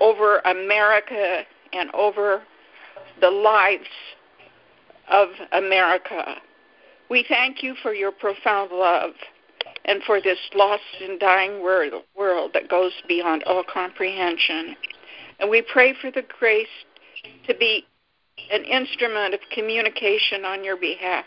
over 0.00 0.38
America 0.40 1.42
and 1.72 1.90
over 1.94 2.42
the 3.20 3.30
lives 3.30 3.88
of 5.10 5.28
America. 5.52 6.36
We 7.10 7.24
thank 7.28 7.62
you 7.62 7.74
for 7.82 7.94
your 7.94 8.12
profound 8.12 8.70
love 8.72 9.12
and 9.88 10.02
for 10.02 10.20
this 10.20 10.38
lost 10.54 10.82
and 11.02 11.18
dying 11.18 11.62
world, 11.62 12.04
world 12.14 12.50
that 12.52 12.68
goes 12.68 12.92
beyond 13.08 13.42
all 13.44 13.64
comprehension. 13.64 14.76
And 15.40 15.48
we 15.48 15.62
pray 15.62 15.94
for 16.00 16.10
the 16.10 16.24
grace 16.38 16.66
to 17.46 17.54
be 17.54 17.86
an 18.52 18.64
instrument 18.64 19.32
of 19.32 19.40
communication 19.50 20.44
on 20.44 20.62
your 20.62 20.76
behalf. 20.76 21.24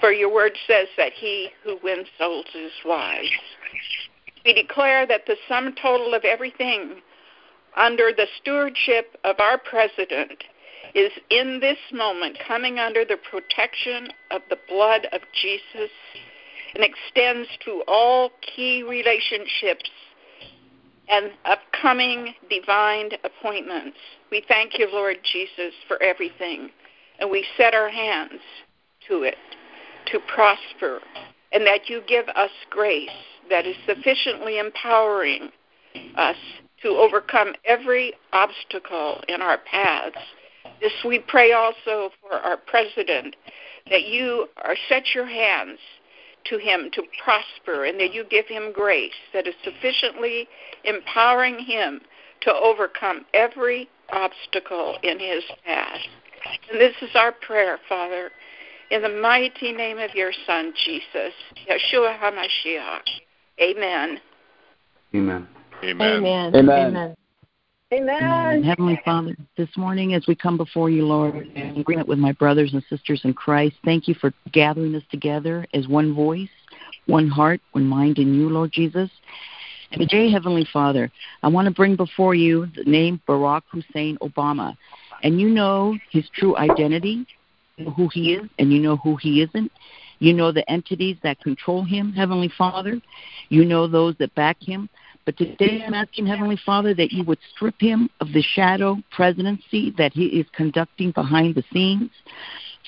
For 0.00 0.12
your 0.12 0.32
word 0.32 0.52
says 0.68 0.86
that 0.96 1.12
he 1.14 1.48
who 1.64 1.78
wins 1.82 2.06
souls 2.16 2.46
is 2.54 2.70
wise. 2.84 3.28
We 4.44 4.54
declare 4.54 5.04
that 5.06 5.26
the 5.26 5.36
sum 5.48 5.74
total 5.80 6.14
of 6.14 6.24
everything 6.24 7.02
under 7.76 8.12
the 8.16 8.26
stewardship 8.40 9.18
of 9.24 9.40
our 9.40 9.58
president 9.58 10.44
is 10.94 11.10
in 11.30 11.58
this 11.60 11.78
moment 11.92 12.38
coming 12.46 12.78
under 12.78 13.04
the 13.04 13.18
protection 13.30 14.08
of 14.30 14.42
the 14.48 14.58
blood 14.68 15.08
of 15.12 15.22
Jesus 15.42 15.90
and 16.74 16.84
extends 16.84 17.48
to 17.64 17.82
all 17.86 18.30
key 18.40 18.82
relationships 18.82 19.90
and 21.08 21.30
upcoming 21.44 22.34
divine 22.50 23.10
appointments. 23.24 23.96
We 24.30 24.44
thank 24.48 24.78
you, 24.78 24.88
Lord 24.92 25.18
Jesus, 25.32 25.72
for 25.86 26.02
everything, 26.02 26.70
and 27.20 27.30
we 27.30 27.46
set 27.56 27.74
our 27.74 27.88
hands 27.88 28.40
to 29.08 29.22
it 29.22 29.36
to 30.06 30.18
prosper, 30.34 31.00
and 31.52 31.66
that 31.66 31.88
you 31.88 32.00
give 32.06 32.28
us 32.28 32.50
grace 32.70 33.08
that 33.50 33.66
is 33.66 33.76
sufficiently 33.86 34.58
empowering 34.58 35.50
us 36.16 36.36
to 36.82 36.88
overcome 36.88 37.54
every 37.64 38.12
obstacle 38.32 39.20
in 39.28 39.40
our 39.40 39.58
paths. 39.58 40.16
This 40.80 40.92
we 41.04 41.18
pray 41.18 41.52
also 41.52 42.10
for 42.20 42.34
our 42.34 42.56
president, 42.56 43.34
that 43.90 44.06
you 44.06 44.48
are 44.62 44.76
set 44.88 45.14
your 45.14 45.26
hands 45.26 45.78
to 46.50 46.58
him 46.58 46.90
to 46.92 47.02
prosper 47.22 47.84
and 47.84 47.98
that 48.00 48.12
you 48.12 48.24
give 48.28 48.46
him 48.46 48.72
grace 48.72 49.12
that 49.32 49.46
is 49.46 49.54
sufficiently 49.64 50.48
empowering 50.84 51.58
him 51.58 52.00
to 52.42 52.52
overcome 52.52 53.24
every 53.34 53.88
obstacle 54.12 54.98
in 55.02 55.18
his 55.18 55.42
path. 55.64 56.00
And 56.70 56.80
this 56.80 56.94
is 57.02 57.10
our 57.14 57.32
prayer, 57.32 57.78
Father, 57.88 58.30
in 58.90 59.02
the 59.02 59.08
mighty 59.08 59.72
name 59.72 59.98
of 59.98 60.14
your 60.14 60.32
Son, 60.46 60.72
Jesus, 60.84 61.32
Yeshua 61.68 62.18
HaMashiach. 62.18 63.00
Amen. 63.60 64.20
Amen. 65.14 65.48
Amen. 65.82 66.54
Amen. 66.54 66.54
Amen. 66.54 67.16
Amen. 67.92 68.64
Heavenly 68.64 69.00
Father, 69.04 69.36
this 69.56 69.68
morning 69.76 70.14
as 70.14 70.26
we 70.26 70.34
come 70.34 70.56
before 70.56 70.90
you, 70.90 71.06
Lord, 71.06 71.36
in 71.36 71.78
agreement 71.78 72.08
with 72.08 72.18
my 72.18 72.32
brothers 72.32 72.72
and 72.72 72.82
sisters 72.90 73.20
in 73.22 73.32
Christ, 73.32 73.76
thank 73.84 74.08
you 74.08 74.14
for 74.14 74.32
gathering 74.50 74.92
us 74.96 75.04
together 75.08 75.64
as 75.72 75.86
one 75.86 76.12
voice, 76.12 76.48
one 77.06 77.28
heart, 77.28 77.60
one 77.70 77.86
mind 77.86 78.18
in 78.18 78.34
you, 78.34 78.48
Lord 78.48 78.72
Jesus. 78.72 79.08
And 79.92 80.00
today, 80.00 80.32
Heavenly 80.32 80.66
Father, 80.72 81.12
I 81.44 81.48
want 81.48 81.68
to 81.68 81.74
bring 81.74 81.94
before 81.94 82.34
you 82.34 82.66
the 82.74 82.82
name 82.82 83.20
Barack 83.28 83.62
Hussein 83.70 84.18
Obama. 84.20 84.76
And 85.22 85.40
you 85.40 85.48
know 85.48 85.96
his 86.10 86.28
true 86.34 86.56
identity, 86.56 87.24
who 87.94 88.08
he 88.12 88.34
is, 88.34 88.50
and 88.58 88.72
you 88.72 88.80
know 88.80 88.96
who 88.96 89.14
he 89.14 89.42
isn't. 89.42 89.70
You 90.18 90.32
know 90.32 90.50
the 90.50 90.68
entities 90.68 91.18
that 91.22 91.40
control 91.40 91.84
him, 91.84 92.12
Heavenly 92.12 92.50
Father. 92.58 93.00
You 93.48 93.64
know 93.64 93.86
those 93.86 94.16
that 94.18 94.34
back 94.34 94.56
him. 94.60 94.88
But 95.26 95.36
today 95.36 95.82
I'm 95.84 95.92
asking, 95.92 96.26
Heavenly 96.28 96.58
Father, 96.64 96.94
that 96.94 97.10
you 97.10 97.24
would 97.24 97.40
strip 97.52 97.74
him 97.80 98.08
of 98.20 98.32
the 98.32 98.42
shadow 98.42 98.96
presidency 99.10 99.92
that 99.98 100.12
he 100.12 100.26
is 100.26 100.46
conducting 100.54 101.10
behind 101.10 101.56
the 101.56 101.64
scenes. 101.72 102.10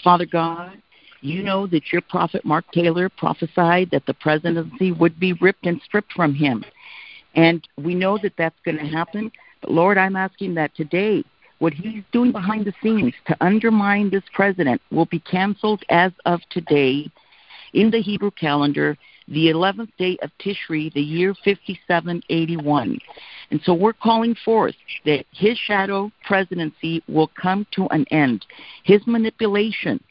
Father 0.05 0.25
God, 0.25 0.81
you 1.21 1.43
know 1.43 1.67
that 1.67 1.93
your 1.93 2.01
prophet 2.01 2.45
Mark 2.45 2.65
Taylor 2.73 3.09
prophesied 3.09 3.91
that 3.91 4.07
the 4.07 4.15
presidency 4.15 4.93
would 4.93 5.19
be 5.19 5.33
ripped 5.33 5.67
and 5.67 5.83
stripped 5.83 6.13
from 6.13 6.33
him. 6.33 6.65
And 7.35 7.67
we 7.77 7.97
know 7.97 8.19
that 8.23 8.35
that's 8.39 8.59
going 8.65 8.79
to 8.79 8.87
happen. 8.87 9.33
But 9.61 9.73
Lord, 9.73 9.99
I'm 9.99 10.15
asking 10.15 10.55
that 10.55 10.77
today, 10.77 11.25
what 11.59 11.73
he's 11.73 12.05
doing 12.13 12.31
behind 12.31 12.67
the 12.67 12.75
scenes 12.81 13.15
to 13.27 13.37
undermine 13.41 14.11
this 14.11 14.23
president 14.33 14.81
will 14.93 15.07
be 15.07 15.19
canceled 15.19 15.83
as 15.89 16.13
of 16.25 16.41
today 16.51 17.11
in 17.73 17.91
the 17.91 18.01
Hebrew 18.01 18.31
calendar 18.31 18.97
the 19.29 19.47
11th 19.47 19.91
day 19.99 20.17
of 20.23 20.31
Tishri, 20.41 20.93
the 20.93 21.01
year 21.01 21.35
5781. 21.45 22.99
And 23.51 23.61
so 23.63 23.75
we're 23.75 23.93
calling 23.93 24.35
forth 24.45 24.75
that 25.05 25.25
his 25.33 25.59
shadow 25.59 26.11
presidency 26.27 27.03
will 27.09 27.31
come 27.41 27.67
to 27.73 27.87
an 27.89 28.07
end. 28.11 28.45
His 28.85 29.01
manipulation 29.07 30.03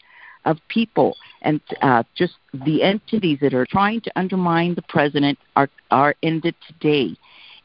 of 0.45 0.57
people 0.69 1.15
and 1.41 1.61
uh, 1.81 2.03
just 2.15 2.33
the 2.65 2.81
entities 2.83 3.39
that 3.41 3.53
are 3.53 3.65
trying 3.65 4.01
to 4.01 4.11
undermine 4.15 4.75
the 4.75 4.81
president 4.83 5.37
are, 5.55 5.69
are 5.91 6.15
ended 6.23 6.55
today 6.67 7.15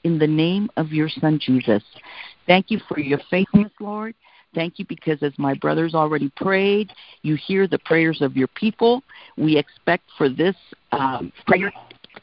in 0.04 0.18
the 0.18 0.26
name 0.26 0.68
of 0.76 0.92
your 0.92 1.08
son 1.08 1.38
Jesus. 1.40 1.82
Thank 2.46 2.70
you 2.70 2.80
for 2.88 2.98
your 2.98 3.20
faithfulness, 3.30 3.72
Lord. 3.80 4.14
Thank 4.54 4.78
you 4.78 4.84
because 4.86 5.22
as 5.22 5.32
my 5.38 5.54
brothers 5.54 5.94
already 5.94 6.30
prayed, 6.36 6.92
you 7.22 7.36
hear 7.36 7.66
the 7.66 7.78
prayers 7.78 8.20
of 8.20 8.36
your 8.36 8.48
people. 8.48 9.02
We 9.38 9.56
expect 9.56 10.04
for 10.18 10.28
this 10.28 10.56
um, 10.92 11.32
prayer, 11.46 11.72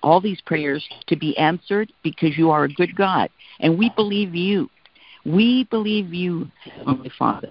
all 0.04 0.22
these 0.22 0.40
prayers 0.42 0.88
to 1.08 1.16
be 1.16 1.36
answered 1.38 1.92
because 2.04 2.38
you 2.38 2.52
are 2.52 2.66
a 2.66 2.70
good 2.70 2.96
God. 2.96 3.30
And 3.62 3.78
we 3.78 3.92
believe 3.96 4.36
you. 4.36 4.70
We 5.26 5.66
believe 5.66 6.14
you, 6.14 6.50
Heavenly 6.64 7.12
Father. 7.18 7.50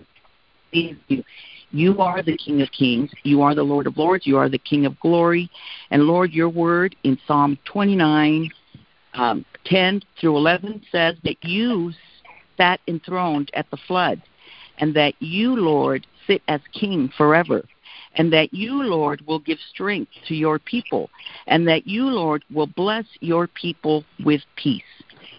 Believe 0.71 0.99
you. 1.09 1.25
You 1.71 2.01
are 2.01 2.23
the 2.23 2.37
King 2.37 2.63
of 2.63 2.71
Kings. 2.71 3.11
You 3.25 3.43
are 3.43 3.55
the 3.55 3.63
Lord 3.63 3.87
of 3.87 3.99
Lords. 3.99 4.27
You 4.27 4.39
are 4.39 4.49
the 4.49 4.59
King 4.59 4.87
of 4.87 4.99
Glory. 5.01 5.51
And 5.91 6.05
Lord, 6.05 6.33
your 6.33 6.49
word 6.49 6.97
in 7.05 7.19
Psalm 7.27 7.59
29, 7.65 8.49
um, 9.15 9.45
10 9.67 10.01
through 10.19 10.37
11 10.37 10.83
says 10.91 11.17
that 11.25 11.37
you 11.43 11.93
sat 12.57 12.81
enthroned 12.87 13.51
at 13.55 13.71
the 13.71 13.77
flood 13.87 14.23
and 14.79 14.95
that 14.95 15.15
you, 15.21 15.57
Lord, 15.57 16.07
sit 16.27 16.43
as 16.49 16.61
king 16.73 17.11
forever, 17.17 17.63
and 18.15 18.33
that 18.33 18.53
you, 18.53 18.83
Lord, 18.83 19.23
will 19.27 19.39
give 19.39 19.59
strength 19.71 20.13
to 20.29 20.35
your 20.35 20.59
people, 20.59 21.11
and 21.47 21.67
that 21.69 21.87
you, 21.87 22.05
Lord, 22.07 22.45
will 22.53 22.67
bless 22.67 23.05
your 23.21 23.47
people 23.47 24.05
with 24.25 24.43
peace. 24.57 24.83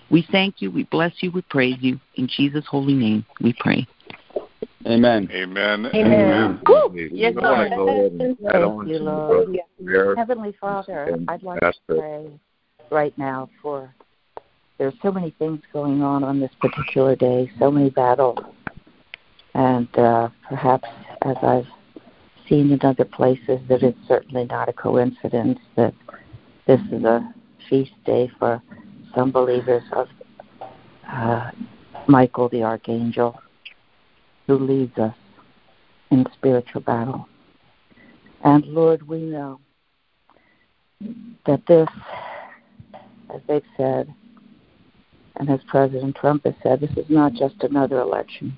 We 0.09 0.25
thank 0.31 0.61
you, 0.61 0.71
we 0.71 0.83
bless 0.85 1.13
you, 1.19 1.31
we 1.31 1.41
praise 1.43 1.77
you. 1.81 1.99
In 2.15 2.27
Jesus' 2.27 2.65
holy 2.67 2.93
name, 2.93 3.25
we 3.41 3.53
pray. 3.59 3.87
Amen. 4.87 5.29
Amen. 5.31 5.89
Amen. 5.93 6.61
Yes, 7.11 7.35
I 7.37 7.41
Lord. 7.41 7.57
wanna 7.57 7.75
go 7.75 7.89
ahead 7.89 8.11
and 8.13 8.37
Thank 8.37 8.87
you, 8.87 8.99
Lord. 8.99 9.57
Yeah. 9.79 10.13
Heavenly 10.15 10.55
Father, 10.59 11.19
I'd 11.27 11.43
like 11.43 11.59
to 11.59 11.65
Pastor. 11.65 11.95
pray 11.95 12.39
right 12.89 13.15
now 13.17 13.49
for 13.61 13.93
there's 14.77 14.93
so 15.01 15.11
many 15.11 15.31
things 15.31 15.61
going 15.73 16.01
on 16.01 16.23
on 16.23 16.39
this 16.39 16.51
particular 16.61 17.15
day, 17.15 17.51
so 17.59 17.69
many 17.69 17.89
battles. 17.89 18.39
And 19.59 19.89
uh, 19.97 20.29
perhaps 20.47 20.87
as 21.21 21.35
I've 21.43 21.67
seen 22.47 22.71
in 22.71 22.79
other 22.81 23.03
places, 23.03 23.59
that 23.67 23.83
it's 23.83 23.99
certainly 24.07 24.45
not 24.45 24.69
a 24.69 24.73
coincidence 24.73 25.59
that 25.75 25.93
this 26.65 26.79
is 26.93 27.03
a 27.03 27.33
feast 27.69 27.91
day 28.05 28.31
for 28.39 28.63
some 29.13 29.31
believers 29.33 29.83
of 29.91 30.07
uh, 31.11 31.51
Michael 32.07 32.47
the 32.47 32.63
Archangel, 32.63 33.37
who 34.47 34.59
leads 34.59 34.97
us 34.97 35.15
in 36.09 36.25
spiritual 36.31 36.79
battle. 36.79 37.27
And 38.45 38.63
Lord, 38.63 39.05
we 39.05 39.23
know 39.23 39.59
that 41.45 41.65
this, 41.67 41.89
as 43.35 43.41
they've 43.49 43.61
said, 43.75 44.07
and 45.35 45.49
as 45.49 45.59
President 45.67 46.15
Trump 46.15 46.45
has 46.45 46.55
said, 46.63 46.79
this 46.79 46.91
is 46.91 47.09
not 47.09 47.33
just 47.33 47.61
another 47.61 47.99
election. 47.99 48.57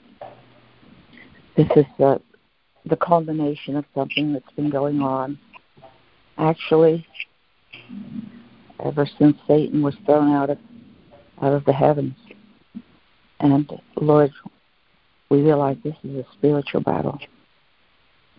This 1.57 1.67
is 1.75 1.85
the, 1.97 2.21
the 2.85 2.95
culmination 2.95 3.75
of 3.75 3.85
something 3.93 4.33
that's 4.33 4.51
been 4.55 4.69
going 4.69 5.01
on, 5.01 5.37
actually, 6.37 7.05
ever 8.83 9.07
since 9.19 9.37
Satan 9.47 9.81
was 9.81 9.95
thrown 10.05 10.31
out 10.31 10.49
of 10.49 10.57
out 11.41 11.53
of 11.53 11.65
the 11.65 11.73
heavens. 11.73 12.15
And 13.39 13.69
Lord, 13.99 14.31
we 15.29 15.41
realize 15.41 15.77
this 15.83 15.95
is 16.03 16.17
a 16.17 16.25
spiritual 16.33 16.81
battle. 16.81 17.19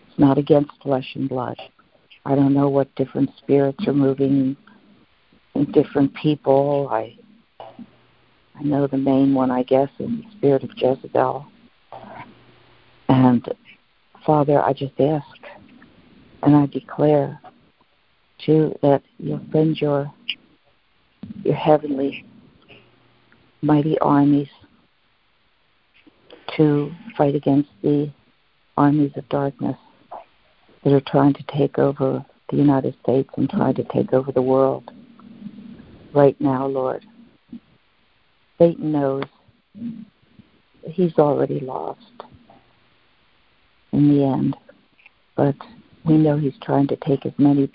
It's 0.07 0.17
not 0.17 0.37
against 0.37 0.71
flesh 0.81 1.11
and 1.15 1.27
blood. 1.27 1.57
I 2.25 2.35
don't 2.35 2.53
know 2.53 2.69
what 2.69 2.95
different 2.95 3.31
spirits 3.37 3.85
are 3.87 3.93
moving 3.93 4.55
in 5.55 5.71
different 5.71 6.13
people. 6.15 6.87
I 6.89 7.17
I 8.55 8.63
know 8.63 8.87
the 8.87 8.97
main 8.97 9.33
one, 9.33 9.51
I 9.51 9.63
guess, 9.63 9.89
is 9.99 10.09
the 10.09 10.23
spirit 10.37 10.63
of 10.63 10.69
Jezebel. 10.75 11.47
And 13.23 13.47
Father, 14.25 14.61
I 14.61 14.73
just 14.73 14.99
ask 14.99 15.37
and 16.41 16.57
I 16.57 16.65
declare 16.65 17.39
too 18.45 18.77
that 18.81 19.01
you'll 19.17 19.39
send 19.53 19.79
your 19.79 20.13
your 21.41 21.55
heavenly 21.55 22.25
mighty 23.61 23.97
armies 23.99 24.49
to 26.57 26.91
fight 27.17 27.33
against 27.33 27.69
the 27.81 28.11
armies 28.75 29.13
of 29.15 29.29
darkness 29.29 29.77
that 30.83 30.91
are 30.91 31.01
trying 31.07 31.33
to 31.35 31.43
take 31.43 31.79
over 31.79 32.25
the 32.49 32.57
United 32.57 32.93
States 33.03 33.29
and 33.37 33.49
trying 33.49 33.75
to 33.75 33.85
take 33.85 34.11
over 34.11 34.33
the 34.33 34.41
world 34.41 34.91
right 36.13 36.35
now, 36.41 36.67
Lord. 36.67 37.05
Satan 38.59 38.91
knows 38.91 39.23
he's 40.83 41.17
already 41.17 41.61
lost 41.61 42.22
in 43.93 44.09
the 44.09 44.23
end. 44.25 44.57
But 45.35 45.55
we 46.05 46.17
know 46.17 46.37
he's 46.37 46.57
trying 46.61 46.87
to 46.87 46.97
take 46.97 47.25
as 47.25 47.33
many 47.37 47.71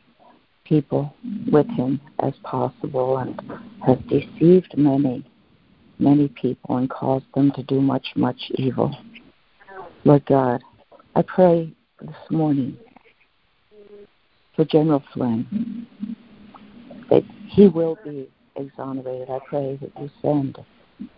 people 0.65 1.15
with 1.51 1.69
him 1.71 2.01
as 2.21 2.35
possible 2.43 3.17
and 3.19 3.41
has 3.87 3.97
deceived 4.09 4.77
many, 4.77 5.25
many 5.99 6.29
people 6.29 6.77
and 6.77 6.91
caused 6.91 7.25
them 7.35 7.51
to 7.53 7.63
do 7.63 7.81
much, 7.81 8.09
much 8.15 8.51
evil. 8.57 8.95
Lord 10.05 10.27
God, 10.27 10.63
I 11.17 11.23
pray 11.23 11.73
this 12.01 12.15
morning 12.31 12.77
for 14.55 14.65
General 14.65 15.03
Flynn 15.13 15.87
that 17.11 17.25
he 17.49 17.69
will 17.69 17.99
be 18.05 18.29
exonerated. 18.57 19.31
I 19.31 19.39
pray 19.49 19.79
that 19.81 19.93
you 20.01 20.11
send 20.21 20.59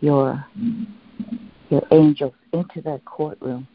your 0.01 0.45
your 1.71 1.83
angels 1.93 2.33
into 2.53 2.81
that 2.83 3.05
courtroom, 3.05 3.67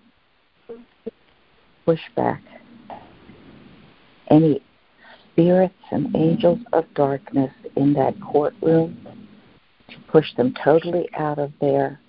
push 1.85 2.01
back 2.15 2.41
any 4.29 4.61
spirits 5.31 5.75
and 5.91 6.15
angels 6.15 6.59
of 6.73 6.85
darkness 6.95 7.51
in 7.75 7.93
that 7.93 8.19
courtroom, 8.19 8.97
to 9.89 9.95
push 10.11 10.33
them 10.35 10.53
totally 10.63 11.07
out 11.15 11.37
of 11.37 11.51
there, 11.61 11.99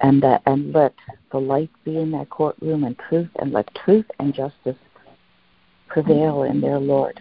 and 0.00 0.22
that 0.22 0.40
and 0.46 0.72
let 0.72 0.94
the 1.32 1.38
light 1.38 1.70
be 1.84 1.96
in 1.96 2.12
that 2.12 2.30
courtroom 2.30 2.84
and 2.84 2.96
truth, 3.08 3.28
and 3.40 3.52
let 3.52 3.68
truth 3.74 4.06
and 4.20 4.32
justice 4.32 4.76
prevail 5.88 6.44
in 6.44 6.60
their 6.60 6.78
Lord, 6.78 7.20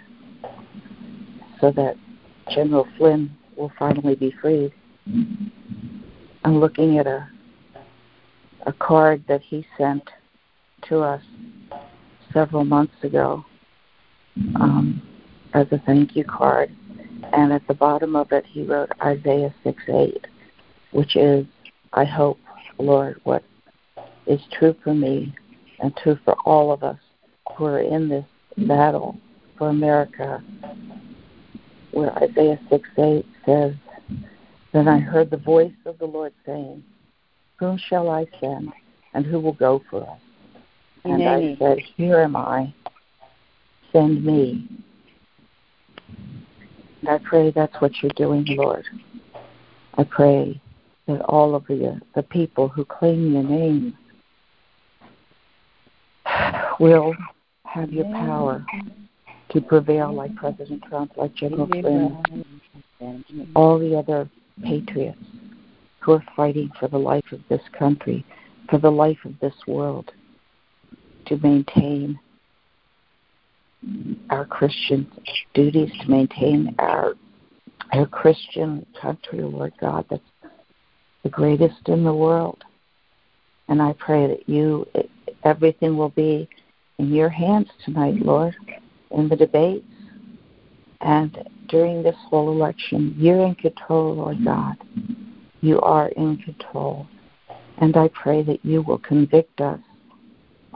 so 1.59 1.71
that 1.71 1.95
General 2.53 2.87
Flynn 2.97 3.35
will 3.55 3.71
finally 3.79 4.15
be 4.15 4.31
freed. 4.39 4.71
I'm 6.43 6.59
looking 6.59 6.99
at 6.99 7.07
a 7.07 7.27
a 8.67 8.73
card 8.73 9.23
that 9.29 9.41
he 9.41 9.65
sent 9.77 10.03
to 10.83 10.99
us 10.99 11.21
several 12.33 12.63
months 12.63 12.93
ago 13.03 13.43
um, 14.55 15.01
as 15.53 15.67
a 15.71 15.79
thank 15.85 16.15
you 16.15 16.23
card, 16.23 16.71
and 17.33 17.51
at 17.51 17.65
the 17.67 17.73
bottom 17.73 18.15
of 18.15 18.31
it 18.31 18.45
he 18.45 18.63
wrote 18.63 18.89
Isaiah 19.01 19.53
6 19.63 19.83
8, 19.87 20.27
which 20.91 21.15
is, 21.15 21.45
I 21.93 22.05
hope, 22.05 22.39
Lord, 22.77 23.19
what 23.23 23.43
is 24.25 24.41
true 24.51 24.75
for 24.83 24.93
me 24.93 25.33
and 25.79 25.95
true 25.97 26.19
for 26.23 26.35
all 26.45 26.71
of 26.71 26.83
us 26.83 26.99
who 27.55 27.65
are 27.65 27.79
in 27.79 28.09
this 28.09 28.25
battle 28.67 29.17
for 29.57 29.69
America, 29.69 30.43
where 31.91 32.11
Isaiah 32.17 32.59
6 32.69 32.89
8 32.97 33.25
says, 33.45 33.73
Then 34.73 34.87
I 34.87 34.99
heard 34.99 35.31
the 35.31 35.37
voice 35.37 35.73
of 35.85 35.97
the 35.97 36.05
Lord 36.05 36.33
saying, 36.45 36.83
Whom 37.59 37.77
shall 37.77 38.09
I 38.09 38.27
send, 38.39 38.71
and 39.13 39.25
who 39.25 39.39
will 39.39 39.53
go 39.53 39.81
for 39.89 40.03
us? 40.03 40.19
And 41.03 41.23
I 41.23 41.55
said, 41.59 41.79
Here 41.95 42.19
am 42.19 42.35
I, 42.35 42.73
send 43.91 44.23
me. 44.23 44.67
And 47.01 47.09
I 47.09 47.19
pray 47.19 47.51
that's 47.51 47.75
what 47.79 47.91
you're 48.01 48.11
doing, 48.15 48.45
Lord. 48.49 48.85
I 49.95 50.03
pray 50.03 50.59
that 51.07 51.21
all 51.21 51.55
of 51.55 51.65
the, 51.67 51.99
the 52.15 52.23
people 52.23 52.67
who 52.67 52.85
claim 52.85 53.33
your 53.33 53.43
name 53.43 53.97
will 56.79 57.15
have 57.63 57.91
your 57.91 58.05
power 58.05 58.65
to 59.49 59.61
prevail 59.61 60.13
like 60.13 60.35
President 60.35 60.83
Trump, 60.83 61.15
like 61.15 61.33
General 61.33 61.67
Flynn, 61.67 63.51
all 63.55 63.79
the 63.79 63.95
other 63.95 64.29
patriots 64.63 65.19
who 65.99 66.13
are 66.13 66.23
fighting 66.35 66.69
for 66.79 66.87
the 66.87 66.97
life 66.97 67.31
of 67.31 67.39
this 67.49 67.61
country, 67.77 68.25
for 68.69 68.77
the 68.77 68.91
life 68.91 69.19
of 69.25 69.33
this 69.39 69.55
world, 69.67 70.11
to 71.27 71.37
maintain 71.37 72.19
our 74.29 74.45
Christian 74.45 75.09
duties, 75.53 75.91
to 76.01 76.09
maintain 76.09 76.75
our 76.79 77.13
our 77.93 78.05
Christian 78.05 78.85
country, 78.99 79.41
Lord 79.41 79.73
God, 79.79 80.05
that's 80.09 80.21
the 81.23 81.29
greatest 81.29 81.87
in 81.87 82.03
the 82.03 82.13
world. 82.13 82.63
And 83.69 83.81
I 83.81 83.93
pray 83.93 84.27
that 84.27 84.47
you, 84.47 84.85
everything 85.43 85.95
will 85.97 86.09
be 86.09 86.49
in 86.97 87.13
your 87.13 87.29
hands 87.29 87.67
tonight, 87.85 88.15
Lord, 88.15 88.55
in 89.11 89.29
the 89.29 89.35
debates 89.35 89.85
and 91.01 91.47
during 91.67 92.01
this 92.01 92.15
whole 92.29 92.51
election. 92.51 93.13
You're 93.17 93.45
in 93.45 93.55
control, 93.55 94.15
Lord 94.15 94.43
God. 94.43 94.75
You 95.61 95.79
are 95.81 96.09
in 96.09 96.37
control. 96.37 97.07
And 97.79 97.95
I 97.95 98.09
pray 98.09 98.41
that 98.43 98.63
you 98.65 98.81
will 98.81 98.97
convict 98.97 99.61
us, 99.61 99.79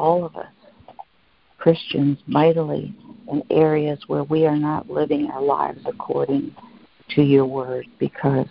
all 0.02 0.26
of 0.26 0.36
us, 0.36 0.52
Christians, 1.60 2.18
mightily 2.26 2.94
in 3.32 3.44
areas 3.52 4.00
where 4.08 4.24
we 4.24 4.48
are 4.48 4.58
not 4.58 4.90
living 4.90 5.30
our 5.30 5.44
lives 5.44 5.80
according 5.86 6.56
to 7.12 7.22
your 7.22 7.46
word 7.46 7.86
because 8.00 8.48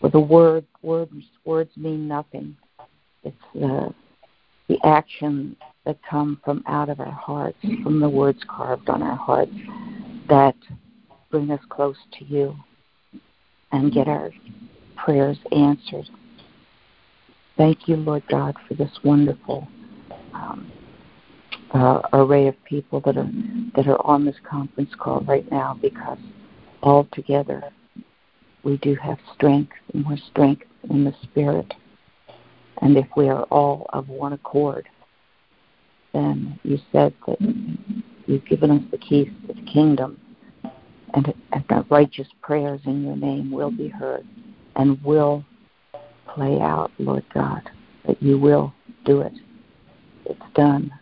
well, 0.00 0.10
the 0.10 0.20
word 0.20 0.64
words 0.82 1.12
words 1.44 1.70
mean 1.76 2.08
nothing. 2.08 2.56
It's 3.22 3.36
the 3.54 3.94
the 4.68 4.78
action 4.84 5.56
that 5.84 5.98
come 6.08 6.40
from 6.44 6.64
out 6.66 6.88
of 6.88 7.00
our 7.00 7.12
hearts, 7.12 7.58
from 7.82 8.00
the 8.00 8.08
words 8.08 8.40
carved 8.48 8.88
on 8.88 9.02
our 9.02 9.16
hearts, 9.16 9.54
that 10.28 10.56
bring 11.30 11.50
us 11.50 11.60
close 11.68 11.96
to 12.18 12.24
you 12.24 12.56
and 13.72 13.92
get 13.92 14.08
our 14.08 14.30
prayers 14.96 15.38
answered. 15.52 16.08
Thank 17.56 17.88
you, 17.88 17.96
Lord 17.96 18.24
God, 18.28 18.56
for 18.66 18.74
this 18.74 18.90
wonderful 19.04 19.68
um, 20.36 20.72
uh, 21.72 22.00
array 22.12 22.46
of 22.48 22.64
people 22.64 23.00
that 23.00 23.16
are 23.16 23.28
that 23.74 23.86
are 23.86 24.04
on 24.06 24.24
this 24.24 24.36
conference 24.48 24.90
call 24.98 25.20
right 25.20 25.50
now, 25.50 25.78
because 25.80 26.18
all 26.82 27.08
together 27.12 27.62
we 28.62 28.76
do 28.78 28.94
have 28.96 29.18
strength, 29.34 29.72
more 29.94 30.16
strength 30.30 30.64
in 30.90 31.04
the 31.04 31.14
spirit. 31.22 31.72
And 32.82 32.96
if 32.96 33.06
we 33.16 33.28
are 33.28 33.44
all 33.44 33.86
of 33.92 34.08
one 34.08 34.32
accord, 34.32 34.88
then 36.12 36.58
you 36.62 36.78
said 36.92 37.14
that 37.26 37.38
you've 38.26 38.44
given 38.46 38.70
us 38.70 38.82
the 38.90 38.98
keys 38.98 39.28
to 39.46 39.54
the 39.54 39.62
kingdom, 39.62 40.20
and, 41.14 41.32
and 41.52 41.64
that 41.70 41.90
righteous 41.90 42.28
prayers 42.42 42.80
in 42.84 43.02
your 43.02 43.16
name 43.16 43.50
will 43.50 43.70
be 43.70 43.88
heard 43.88 44.26
and 44.74 45.02
will 45.02 45.44
play 46.34 46.60
out, 46.60 46.90
Lord 46.98 47.24
God, 47.32 47.62
that 48.06 48.22
you 48.22 48.38
will 48.38 48.74
do 49.04 49.20
it. 49.20 49.32
It's 50.28 50.54
done. 50.54 50.92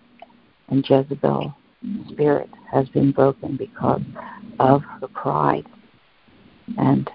And 0.69 0.85
Jezebel's 0.89 1.53
spirit 2.11 2.49
has 2.71 2.89
been 2.91 3.13
broken 3.13 3.57
because 3.57 4.03
of 4.59 4.83
her 5.01 5.09
pride. 5.09 5.67
And 6.79 7.11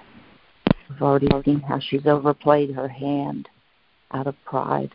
we've 0.90 1.02
already 1.02 1.28
seen 1.44 1.60
how 1.62 1.80
she's 1.80 2.06
overplayed 2.06 2.74
her 2.76 2.88
hand 2.88 3.50
out 4.12 4.28
of 4.28 4.36
pride, 4.46 4.94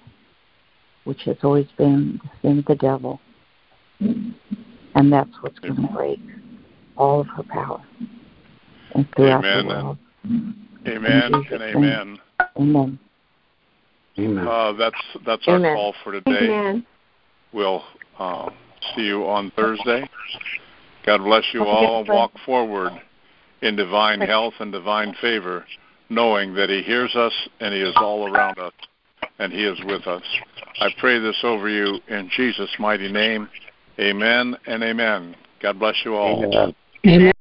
which 1.04 1.22
has 1.22 1.36
always 1.42 1.66
been 1.76 2.20
the 2.22 2.30
sin 2.42 2.58
of 2.60 2.64
the 2.66 2.76
devil. 2.76 3.20
And 4.00 5.12
that's 5.12 5.30
what's 5.40 5.58
going 5.58 5.76
to 5.76 5.92
break 5.92 6.20
all 6.96 7.20
of 7.20 7.26
her 7.28 7.42
power 7.42 7.82
and 8.94 9.08
throughout 9.16 9.44
amen. 9.44 9.66
the 9.66 9.68
world. 9.68 9.98
Amen 10.86 11.34
and 11.34 11.62
amen. 11.62 12.18
Amen. 12.56 12.98
Amen. 14.18 14.46
Uh, 14.46 14.72
that's 14.74 14.96
that's 15.26 15.42
our 15.48 15.58
call 15.58 15.94
for 16.04 16.12
today. 16.12 16.46
Amen. 16.46 16.86
We'll 17.54 17.84
uh, 18.18 18.50
see 18.94 19.02
you 19.02 19.24
on 19.26 19.52
Thursday. 19.54 20.08
God 21.06 21.18
bless 21.18 21.44
you 21.54 21.64
all. 21.64 22.04
Walk 22.04 22.32
forward 22.44 22.92
in 23.62 23.76
divine 23.76 24.20
health 24.20 24.54
and 24.58 24.72
divine 24.72 25.14
favor, 25.20 25.64
knowing 26.10 26.54
that 26.54 26.68
He 26.68 26.82
hears 26.82 27.14
us 27.14 27.32
and 27.60 27.72
He 27.72 27.80
is 27.80 27.94
all 27.96 28.28
around 28.28 28.58
us 28.58 28.72
and 29.38 29.52
He 29.52 29.64
is 29.64 29.78
with 29.84 30.06
us. 30.08 30.24
I 30.80 30.88
pray 30.98 31.20
this 31.20 31.36
over 31.44 31.68
you 31.68 32.00
in 32.08 32.28
Jesus' 32.36 32.70
mighty 32.80 33.10
name. 33.10 33.48
Amen 34.00 34.56
and 34.66 34.82
amen. 34.82 35.36
God 35.62 35.78
bless 35.78 35.94
you 36.04 36.16
all. 36.16 36.44
Amen. 36.44 36.74
Amen. 37.06 37.32